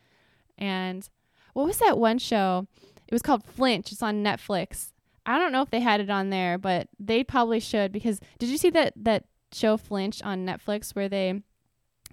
And 0.56 1.08
what 1.52 1.66
was 1.66 1.78
that 1.78 1.98
one 1.98 2.18
show? 2.18 2.66
It 3.06 3.12
was 3.12 3.22
called 3.22 3.44
Flinch. 3.44 3.92
It's 3.92 4.02
on 4.02 4.24
Netflix. 4.24 4.92
I 5.26 5.38
don't 5.38 5.52
know 5.52 5.62
if 5.62 5.70
they 5.70 5.80
had 5.80 6.00
it 6.00 6.10
on 6.10 6.30
there, 6.30 6.56
but 6.56 6.88
they 6.98 7.24
probably 7.24 7.60
should 7.60 7.92
because 7.92 8.20
did 8.38 8.48
you 8.48 8.56
see 8.56 8.70
that 8.70 8.92
that 8.96 9.24
show 9.52 9.76
Flinch 9.76 10.22
on 10.22 10.46
Netflix 10.46 10.94
where 10.94 11.08
they 11.08 11.42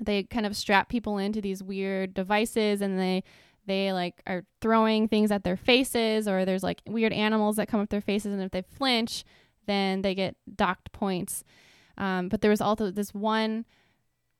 they 0.05 0.23
kind 0.23 0.45
of 0.45 0.55
strap 0.55 0.89
people 0.89 1.17
into 1.17 1.41
these 1.41 1.63
weird 1.63 2.13
devices 2.13 2.81
and 2.81 2.99
they 2.99 3.23
they 3.65 3.93
like 3.93 4.21
are 4.27 4.43
throwing 4.61 5.07
things 5.07 5.31
at 5.31 5.43
their 5.43 5.55
faces 5.55 6.27
or 6.27 6.45
there's 6.45 6.63
like 6.63 6.81
weird 6.85 7.13
animals 7.13 7.55
that 7.55 7.67
come 7.67 7.79
up 7.79 7.89
their 7.89 8.01
faces 8.01 8.33
and 8.33 8.41
if 8.41 8.51
they 8.51 8.61
flinch 8.61 9.23
then 9.65 10.01
they 10.01 10.13
get 10.13 10.35
docked 10.55 10.91
points. 10.91 11.43
Um, 11.97 12.27
but 12.27 12.41
there 12.41 12.51
was 12.51 12.59
also 12.59 12.91
this 12.91 13.13
one 13.13 13.65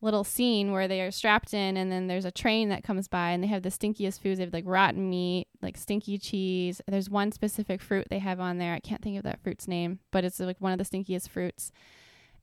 little 0.02 0.26
scene 0.26 0.74
where 0.74 0.90
they 0.90 1.00
are 1.00 1.12
strapped 1.12 1.54
in 1.54 1.78
and 1.78 1.90
then 1.90 2.08
there's 2.08 2.26
a 2.26 2.32
train 2.32 2.68
that 2.68 2.84
comes 2.84 3.08
by 3.08 3.30
and 3.30 3.42
they 3.42 3.48
have 3.48 3.64
the 3.64 3.70
stinkiest 3.70 4.20
foods. 4.22 4.38
They 4.38 4.44
have 4.44 4.54
like 4.54 4.66
rotten 4.68 5.10
meat 5.10 5.48
like 5.62 5.78
stinky 5.78 6.18
cheese. 6.18 6.82
There's 6.88 7.10
one 7.10 7.32
specific 7.32 7.82
fruit 7.82 8.08
they 8.10 8.20
have 8.20 8.42
on 8.42 8.58
there. 8.58 8.74
I 8.74 8.80
can't 8.80 9.02
think 9.02 9.18
of 9.18 9.24
that 9.24 9.42
fruit's 9.42 9.68
name 9.68 10.00
but 10.12 10.26
it's 10.26 10.40
like 10.40 10.60
one 10.60 10.74
of 10.74 10.78
the 10.78 10.84
stinkiest 10.84 11.30
fruits 11.30 11.72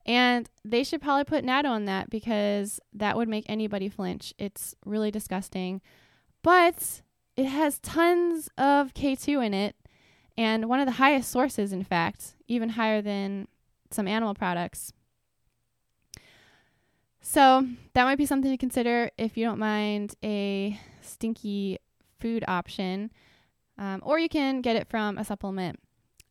and 0.05 0.49
they 0.65 0.83
should 0.83 1.01
probably 1.01 1.23
put 1.23 1.45
natto 1.45 1.69
on 1.69 1.85
that 1.85 2.09
because 2.09 2.79
that 2.93 3.15
would 3.15 3.27
make 3.27 3.45
anybody 3.47 3.89
flinch 3.89 4.33
it's 4.37 4.75
really 4.85 5.11
disgusting 5.11 5.81
but 6.41 7.01
it 7.35 7.45
has 7.45 7.79
tons 7.79 8.49
of 8.57 8.93
k2 8.93 9.45
in 9.45 9.53
it 9.53 9.75
and 10.37 10.67
one 10.69 10.79
of 10.79 10.85
the 10.85 10.93
highest 10.93 11.29
sources 11.29 11.71
in 11.71 11.83
fact 11.83 12.35
even 12.47 12.69
higher 12.69 13.01
than 13.01 13.47
some 13.89 14.07
animal 14.07 14.33
products 14.33 14.93
so 17.21 17.67
that 17.93 18.03
might 18.03 18.17
be 18.17 18.25
something 18.25 18.51
to 18.51 18.57
consider 18.57 19.11
if 19.17 19.37
you 19.37 19.45
don't 19.45 19.59
mind 19.59 20.15
a 20.23 20.79
stinky 21.01 21.77
food 22.19 22.43
option. 22.47 23.11
Um, 23.77 24.01
or 24.03 24.19
you 24.19 24.29
can 24.29 24.61
get 24.61 24.75
it 24.75 24.87
from 24.87 25.17
a 25.17 25.23
supplement. 25.23 25.79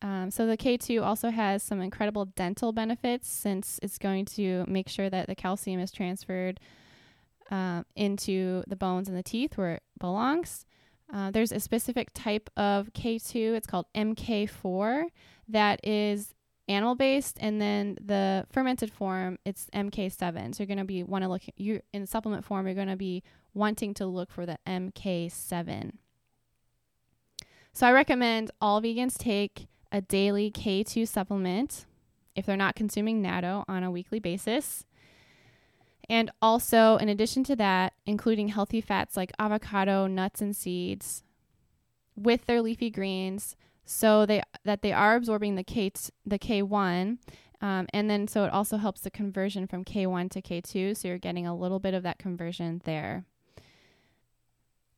Um, 0.01 0.31
so 0.31 0.47
the 0.47 0.57
K2 0.57 1.03
also 1.03 1.29
has 1.29 1.61
some 1.61 1.79
incredible 1.79 2.25
dental 2.25 2.71
benefits 2.71 3.27
since 3.29 3.79
it's 3.83 3.97
going 3.97 4.25
to 4.25 4.65
make 4.67 4.89
sure 4.89 5.09
that 5.09 5.27
the 5.27 5.35
calcium 5.35 5.79
is 5.79 5.91
transferred 5.91 6.59
uh, 7.51 7.83
into 7.95 8.63
the 8.67 8.75
bones 8.75 9.07
and 9.07 9.17
the 9.17 9.23
teeth 9.23 9.57
where 9.57 9.75
it 9.75 9.83
belongs. 9.99 10.65
Uh, 11.13 11.29
there's 11.29 11.51
a 11.51 11.59
specific 11.59 12.09
type 12.13 12.49
of 12.55 12.93
K2, 12.93 13.53
it's 13.53 13.67
called 13.67 13.85
MK4, 13.93 15.03
that 15.49 15.85
is 15.85 16.33
animal 16.67 16.95
based, 16.95 17.37
and 17.41 17.61
then 17.61 17.97
the 18.01 18.45
fermented 18.49 18.91
form 18.91 19.37
it's 19.45 19.67
MK7. 19.73 20.55
So 20.55 20.63
you're 20.63 20.67
going 20.67 20.77
to 20.77 20.85
be 20.85 21.03
want 21.03 21.23
to 21.23 21.29
look 21.29 21.41
you 21.57 21.81
in 21.93 22.07
supplement 22.07 22.45
form. 22.45 22.65
You're 22.65 22.75
going 22.75 22.87
to 22.87 22.95
be 22.95 23.23
wanting 23.53 23.93
to 23.95 24.05
look 24.05 24.31
for 24.31 24.45
the 24.45 24.57
MK7. 24.65 25.91
So 27.73 27.87
I 27.87 27.91
recommend 27.91 28.51
all 28.61 28.81
vegans 28.81 29.17
take 29.17 29.67
a 29.91 30.01
daily 30.01 30.51
K2 30.51 31.07
supplement 31.07 31.85
if 32.35 32.45
they're 32.45 32.57
not 32.57 32.75
consuming 32.75 33.21
natto 33.21 33.63
on 33.67 33.83
a 33.83 33.91
weekly 33.91 34.19
basis. 34.19 34.85
And 36.09 36.31
also, 36.41 36.97
in 36.97 37.09
addition 37.09 37.43
to 37.45 37.55
that, 37.57 37.93
including 38.05 38.49
healthy 38.49 38.81
fats 38.81 39.15
like 39.15 39.31
avocado, 39.39 40.07
nuts, 40.07 40.41
and 40.41 40.55
seeds 40.55 41.23
with 42.15 42.45
their 42.45 42.61
leafy 42.61 42.89
greens, 42.89 43.55
so 43.85 44.25
they 44.25 44.41
that 44.63 44.81
they 44.81 44.93
are 44.93 45.15
absorbing 45.15 45.55
the 45.55 45.63
K 45.63 45.91
the 46.25 46.39
K1 46.39 47.17
um, 47.61 47.87
and 47.93 48.09
then 48.09 48.27
so 48.27 48.45
it 48.45 48.51
also 48.51 48.77
helps 48.77 49.01
the 49.01 49.11
conversion 49.11 49.67
from 49.67 49.83
K1 49.83 50.31
to 50.31 50.41
K2 50.41 50.95
so 50.95 51.07
you're 51.07 51.17
getting 51.17 51.45
a 51.45 51.55
little 51.55 51.79
bit 51.79 51.93
of 51.93 52.03
that 52.03 52.17
conversion 52.17 52.81
there. 52.85 53.25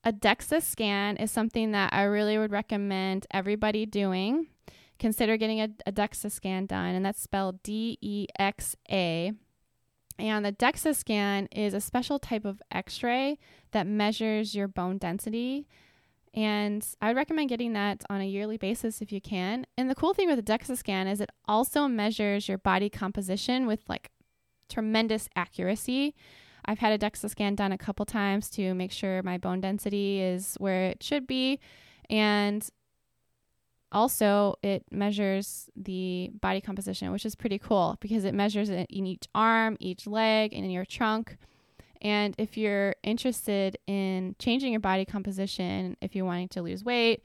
A 0.03 0.11
DEXA 0.11 0.61
scan 0.61 1.17
is 1.17 1.31
something 1.31 1.71
that 1.71 1.93
I 1.93 2.03
really 2.03 2.37
would 2.37 2.51
recommend 2.51 3.25
everybody 3.31 3.85
doing. 3.85 4.47
Consider 4.99 5.37
getting 5.37 5.59
a, 5.59 5.69
a 5.85 5.91
DEXA 5.91 6.31
scan 6.31 6.65
done, 6.65 6.95
and 6.95 7.05
that's 7.05 7.21
spelled 7.21 7.61
D 7.63 7.97
E 8.01 8.27
X 8.37 8.75
A. 8.89 9.33
And 10.19 10.45
the 10.45 10.51
DEXA 10.51 10.95
scan 10.95 11.47
is 11.47 11.73
a 11.73 11.81
special 11.81 12.19
type 12.19 12.45
of 12.45 12.61
x 12.71 13.01
ray 13.01 13.39
that 13.71 13.87
measures 13.87 14.53
your 14.53 14.67
bone 14.67 14.99
density 14.99 15.67
and 16.33 16.85
I 16.99 17.09
would 17.09 17.17
recommend 17.17 17.49
getting 17.49 17.73
that 17.73 18.03
on 18.09 18.19
a 18.19 18.25
yearly 18.25 18.57
basis 18.57 19.01
if 19.01 19.11
you 19.11 19.21
can. 19.21 19.67
And 19.77 19.89
the 19.89 19.95
cool 19.95 20.13
thing 20.13 20.27
with 20.27 20.43
the 20.43 20.51
DEXA 20.51 20.77
scan 20.77 21.07
is 21.07 21.21
it 21.21 21.29
also 21.47 21.87
measures 21.87 22.47
your 22.47 22.57
body 22.57 22.89
composition 22.89 23.67
with 23.67 23.81
like 23.87 24.09
tremendous 24.67 25.29
accuracy. 25.35 26.15
I've 26.65 26.79
had 26.79 26.91
a 26.91 26.97
DEXA 26.97 27.29
scan 27.29 27.55
done 27.55 27.71
a 27.71 27.77
couple 27.77 28.05
times 28.05 28.49
to 28.51 28.73
make 28.73 28.91
sure 28.91 29.21
my 29.21 29.37
bone 29.37 29.61
density 29.61 30.21
is 30.21 30.55
where 30.55 30.85
it 30.85 31.03
should 31.03 31.27
be. 31.27 31.59
And 32.09 32.67
also, 33.93 34.55
it 34.63 34.83
measures 34.91 35.69
the 35.75 36.31
body 36.41 36.59
composition, 36.59 37.11
which 37.11 37.25
is 37.25 37.35
pretty 37.35 37.59
cool 37.59 37.97
because 38.01 38.25
it 38.25 38.33
measures 38.33 38.69
it 38.69 38.87
in 38.89 39.05
each 39.05 39.27
arm, 39.35 39.77
each 39.79 40.07
leg, 40.07 40.51
and 40.53 40.65
in 40.65 40.71
your 40.71 40.85
trunk. 40.85 41.37
And 42.01 42.35
if 42.37 42.57
you're 42.57 42.95
interested 43.03 43.77
in 43.87 44.35
changing 44.39 44.71
your 44.73 44.81
body 44.81 45.05
composition, 45.05 45.95
if 46.01 46.15
you're 46.15 46.25
wanting 46.25 46.49
to 46.49 46.61
lose 46.61 46.83
weight 46.83 47.21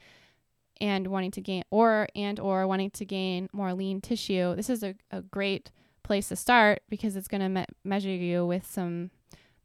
and 0.79 1.07
wanting 1.07 1.31
to 1.31 1.41
gain 1.41 1.63
or 1.71 2.07
and 2.15 2.39
or 2.39 2.65
wanting 2.67 2.91
to 2.91 3.05
gain 3.05 3.49
more 3.51 3.73
lean 3.73 3.99
tissue, 3.99 4.55
this 4.55 4.69
is 4.69 4.83
a, 4.83 4.95
a 5.11 5.21
great 5.21 5.71
place 6.03 6.29
to 6.29 6.35
start 6.35 6.81
because 6.87 7.15
it's 7.15 7.27
going 7.27 7.41
to 7.41 7.49
me- 7.49 7.65
measure 7.83 8.09
you 8.09 8.45
with 8.45 8.65
some 8.65 9.09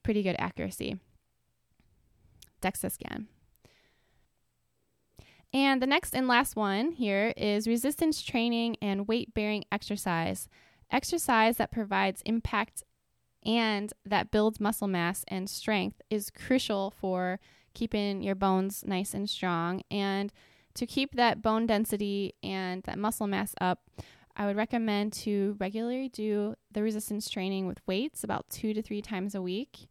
pretty 0.03 0.23
good 0.23 0.37
accuracy. 0.39 0.99
DEXA 2.63 2.91
scan. 2.91 3.29
And 5.55 5.81
the 5.81 5.87
next 5.87 6.17
and 6.17 6.27
last 6.27 6.57
one 6.57 6.91
here 6.91 7.33
is 7.37 7.69
resistance 7.69 8.21
training 8.21 8.77
and 8.83 9.07
weight 9.07 9.33
bearing 9.35 9.65
exercise. 9.71 10.49
Exercise 10.91 11.59
that 11.59 11.71
provides 11.71 12.23
impact 12.27 12.83
and 13.47 13.93
that 14.05 14.33
builds 14.33 14.59
muscle 14.59 14.89
mass 14.89 15.25
and 15.29 15.49
strength 15.49 16.03
is 16.11 16.31
crucial 16.31 16.91
for 16.91 17.39
keeping 17.73 18.21
your 18.21 18.35
bones 18.35 18.83
nice 18.85 19.15
and 19.15 19.31
strong. 19.31 19.83
And 19.93 20.33
to 20.75 20.87
keep 20.87 21.15
that 21.15 21.41
bone 21.41 21.69
density 21.69 22.35
and 22.43 22.83
that 22.83 22.99
muscle 22.99 23.29
mass 23.29 23.55
up, 23.61 23.89
I 24.37 24.47
would 24.47 24.57
recommend 24.57 25.13
to 25.13 25.57
regularly 25.61 26.09
do 26.09 26.57
the 26.73 26.83
resistance 26.83 27.31
training 27.31 27.69
with 27.69 27.87
weights 27.87 28.25
about 28.25 28.51
two 28.51 28.75
to 28.75 28.83
three 28.83 29.03
times 29.03 29.37
a 29.37 29.43
week. 29.43 29.87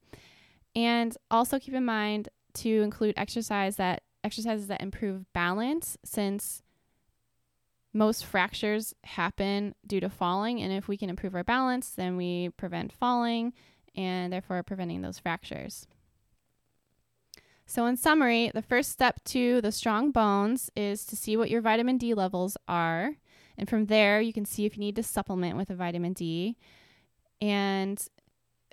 And 0.75 1.15
also 1.31 1.57
keep 1.57 1.73
in 1.73 1.85
mind 1.85 2.27
to 2.55 2.81
include 2.81 3.13
exercise 3.15 3.77
that 3.77 4.03
exercises 4.23 4.67
that 4.67 4.81
improve 4.81 5.31
balance 5.33 5.97
since 6.03 6.63
most 7.93 8.25
fractures 8.25 8.93
happen 9.03 9.75
due 9.85 9.99
to 9.99 10.09
falling 10.09 10.61
and 10.61 10.73
if 10.73 10.87
we 10.87 10.97
can 10.97 11.09
improve 11.09 11.35
our 11.35 11.43
balance 11.43 11.89
then 11.89 12.17
we 12.17 12.49
prevent 12.57 12.91
falling 12.91 13.53
and 13.95 14.33
therefore 14.33 14.63
preventing 14.63 15.01
those 15.01 15.19
fractures. 15.19 15.87
So, 17.65 17.85
in 17.85 17.97
summary, 17.97 18.51
the 18.53 18.61
first 18.61 18.91
step 18.91 19.23
to 19.25 19.61
the 19.61 19.71
strong 19.71 20.11
bones 20.11 20.69
is 20.75 21.05
to 21.05 21.15
see 21.15 21.37
what 21.37 21.49
your 21.49 21.61
vitamin 21.61 21.97
D 21.97 22.13
levels 22.13 22.57
are. 22.67 23.15
And 23.57 23.69
from 23.69 23.85
there, 23.85 24.19
you 24.19 24.33
can 24.33 24.45
see 24.45 24.65
if 24.65 24.75
you 24.75 24.81
need 24.81 24.95
to 24.97 25.03
supplement 25.03 25.57
with 25.57 25.69
a 25.69 25.75
vitamin 25.75 26.13
D 26.13 26.57
and 27.39 28.05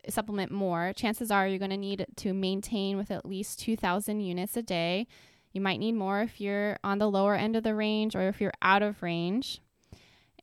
supplement 0.09 0.51
more. 0.51 0.93
Chances 0.95 1.31
are 1.31 1.47
you're 1.47 1.59
going 1.59 1.71
to 1.71 1.77
need 1.77 2.07
to 2.17 2.33
maintain 2.33 2.97
with 2.97 3.11
at 3.11 3.27
least 3.27 3.61
2,000 3.61 4.21
units 4.21 4.57
a 4.57 4.63
day. 4.63 5.07
You 5.53 5.61
might 5.61 5.81
need 5.81 5.93
more 5.93 6.21
if 6.21 6.41
you're 6.41 6.79
on 6.85 6.99
the 6.99 7.11
lower 7.11 7.35
end 7.35 7.57
of 7.57 7.65
the 7.65 7.75
range 7.75 8.15
or 8.15 8.29
if 8.29 8.41
you're 8.41 8.53
out 8.63 8.83
of 8.83 9.03
range. 9.03 9.61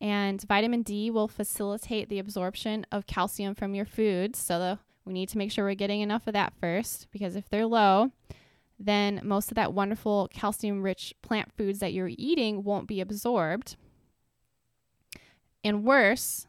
And 0.00 0.40
vitamin 0.42 0.82
D 0.82 1.10
will 1.10 1.28
facilitate 1.28 2.08
the 2.08 2.18
absorption 2.18 2.86
of 2.92 3.06
calcium 3.06 3.54
from 3.54 3.74
your 3.74 3.86
foods. 3.86 4.38
So 4.38 4.58
the, 4.58 4.78
we 5.04 5.12
need 5.12 5.28
to 5.30 5.38
make 5.38 5.50
sure 5.50 5.64
we're 5.64 5.74
getting 5.74 6.00
enough 6.00 6.26
of 6.26 6.34
that 6.34 6.52
first 6.60 7.08
because 7.10 7.36
if 7.36 7.48
they're 7.48 7.66
low, 7.66 8.12
then 8.78 9.20
most 9.24 9.50
of 9.50 9.56
that 9.56 9.72
wonderful 9.72 10.28
calcium 10.32 10.82
rich 10.82 11.14
plant 11.22 11.52
foods 11.56 11.80
that 11.80 11.92
you're 11.92 12.10
eating 12.16 12.62
won't 12.62 12.86
be 12.86 13.00
absorbed. 13.00 13.76
And 15.64 15.84
worse, 15.84 16.46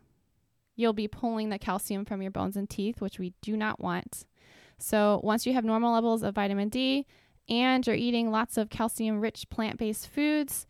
you'll 0.76 0.94
be 0.94 1.08
pulling 1.08 1.50
the 1.50 1.58
calcium 1.58 2.06
from 2.06 2.22
your 2.22 2.32
bones 2.32 2.56
and 2.56 2.70
teeth, 2.70 3.02
which 3.02 3.18
we 3.18 3.34
do 3.42 3.58
not 3.58 3.80
want. 3.80 4.26
So, 4.78 5.20
once 5.24 5.46
you 5.46 5.54
have 5.54 5.66
normal 5.66 5.92
levels 5.94 6.24
of 6.24 6.36
vitamin 6.36 6.70
D 6.70 7.06
and 7.50 7.86
you're 7.86 7.96
eating 7.96 8.32
lots 8.32 8.58
of 8.58 8.70
calcium 8.70 9.20
rich 9.20 9.50
plant 9.50 9.78
based 9.78 10.08
foods, 10.08 10.68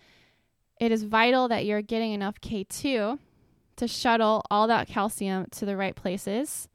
it 0.80 0.92
is 0.92 1.04
vital 1.04 1.48
that 1.50 1.65
you're 1.65 1.82
getting 1.82 2.13
enough 2.13 2.39
K2 2.42 3.20
to 3.76 3.88
shuttle 3.88 4.44
all 4.50 4.68
that 4.68 4.88
calcium 4.88 5.48
to 5.52 5.65
the 5.65 5.78
right 5.78 5.96
places, 5.96 6.68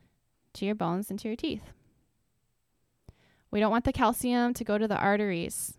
to 0.54 0.64
your 0.64 0.74
bones 0.74 1.10
and 1.10 1.18
to 1.20 1.28
your 1.28 1.36
teeth. 1.36 1.72
We 3.50 3.60
don't 3.60 3.70
want 3.70 3.84
the 3.84 3.92
calcium 3.92 4.52
to 4.54 4.64
go 4.64 4.78
to 4.78 4.88
the 4.88 4.96
arteries. 4.96 5.74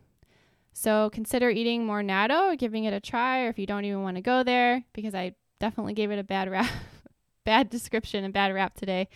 So 0.71 1.09
consider 1.11 1.49
eating 1.49 1.85
more 1.85 2.01
natto 2.01 2.57
giving 2.57 2.83
it 2.83 2.93
a 2.93 2.99
try, 2.99 3.43
or 3.43 3.49
if 3.49 3.59
you 3.59 3.65
don't 3.65 3.85
even 3.85 4.01
want 4.01 4.17
to 4.17 4.21
go 4.21 4.43
there, 4.43 4.83
because 4.93 5.15
I 5.15 5.35
definitely 5.59 5.93
gave 5.93 6.11
it 6.11 6.19
a 6.19 6.23
bad 6.23 6.49
rap, 6.49 6.69
bad 7.45 7.69
description 7.69 8.23
and 8.23 8.33
bad 8.33 8.53
rap 8.53 8.75
today. 8.75 9.07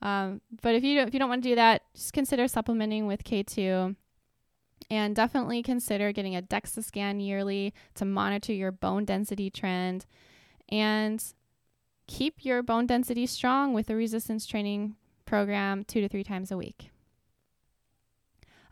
Um, 0.00 0.40
but 0.62 0.74
if 0.74 0.84
you 0.84 0.96
don't, 0.96 1.08
if 1.08 1.14
you 1.14 1.20
don't 1.20 1.28
want 1.28 1.42
to 1.42 1.48
do 1.48 1.54
that, 1.54 1.82
just 1.94 2.12
consider 2.12 2.46
supplementing 2.48 3.06
with 3.06 3.24
K2, 3.24 3.96
and 4.90 5.14
definitely 5.14 5.62
consider 5.62 6.12
getting 6.12 6.36
a 6.36 6.42
DEXA 6.42 6.84
scan 6.84 7.20
yearly 7.20 7.74
to 7.94 8.04
monitor 8.04 8.52
your 8.52 8.72
bone 8.72 9.04
density 9.04 9.50
trend, 9.50 10.06
and 10.68 11.22
keep 12.06 12.44
your 12.44 12.62
bone 12.62 12.86
density 12.86 13.26
strong 13.26 13.72
with 13.72 13.90
a 13.90 13.96
resistance 13.96 14.46
training 14.46 14.96
program 15.26 15.84
two 15.84 16.00
to 16.00 16.08
three 16.08 16.24
times 16.24 16.50
a 16.50 16.56
week. 16.56 16.90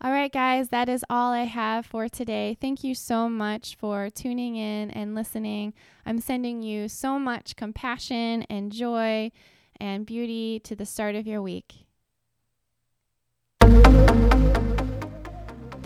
All 0.00 0.10
right, 0.10 0.30
guys, 0.32 0.68
that 0.68 0.90
is 0.90 1.04
all 1.08 1.32
I 1.32 1.44
have 1.44 1.86
for 1.86 2.06
today. 2.06 2.56
Thank 2.60 2.84
you 2.84 2.94
so 2.94 3.30
much 3.30 3.76
for 3.76 4.10
tuning 4.10 4.56
in 4.56 4.90
and 4.90 5.14
listening. 5.14 5.72
I'm 6.04 6.20
sending 6.20 6.62
you 6.62 6.88
so 6.88 7.18
much 7.18 7.56
compassion 7.56 8.42
and 8.50 8.70
joy 8.70 9.32
and 9.80 10.04
beauty 10.04 10.60
to 10.64 10.76
the 10.76 10.84
start 10.84 11.14
of 11.14 11.26
your 11.26 11.40
week. 11.40 11.85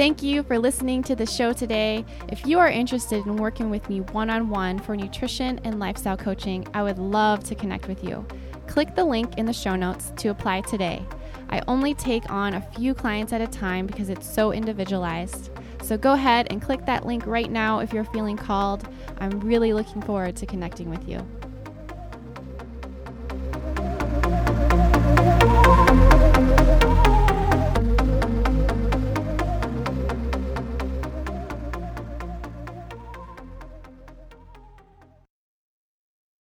Thank 0.01 0.23
you 0.23 0.43
for 0.43 0.59
listening 0.59 1.03
to 1.03 1.15
the 1.15 1.27
show 1.27 1.53
today. 1.53 2.07
If 2.29 2.47
you 2.47 2.59
are 2.59 2.71
interested 2.71 3.27
in 3.27 3.37
working 3.37 3.69
with 3.69 3.87
me 3.91 4.01
one 4.01 4.31
on 4.31 4.49
one 4.49 4.79
for 4.79 4.97
nutrition 4.97 5.61
and 5.63 5.79
lifestyle 5.79 6.17
coaching, 6.17 6.67
I 6.73 6.83
would 6.83 6.99
love 6.99 7.45
to 7.45 7.55
connect 7.55 7.87
with 7.87 8.03
you. 8.03 8.27
Click 8.67 8.95
the 8.95 9.05
link 9.05 9.37
in 9.37 9.45
the 9.45 9.53
show 9.53 9.77
notes 9.77 10.15
to 10.17 10.29
apply 10.29 10.63
today. 10.63 11.05
I 11.51 11.61
only 11.69 11.93
take 11.93 12.31
on 12.31 12.55
a 12.55 12.63
few 12.63 12.95
clients 12.95 13.35
at 13.35 13.43
a 13.43 13.47
time 13.47 13.87
because 13.87 14.09
it's 14.09 14.27
so 14.27 14.53
individualized. 14.53 15.51
So 15.83 15.99
go 15.99 16.15
ahead 16.15 16.47
and 16.49 16.63
click 16.63 16.87
that 16.87 17.05
link 17.05 17.27
right 17.27 17.51
now 17.51 17.81
if 17.81 17.93
you're 17.93 18.05
feeling 18.05 18.39
called. 18.39 18.89
I'm 19.19 19.39
really 19.41 19.75
looking 19.75 20.01
forward 20.01 20.35
to 20.37 20.47
connecting 20.47 20.89
with 20.89 21.07
you. 21.07 21.19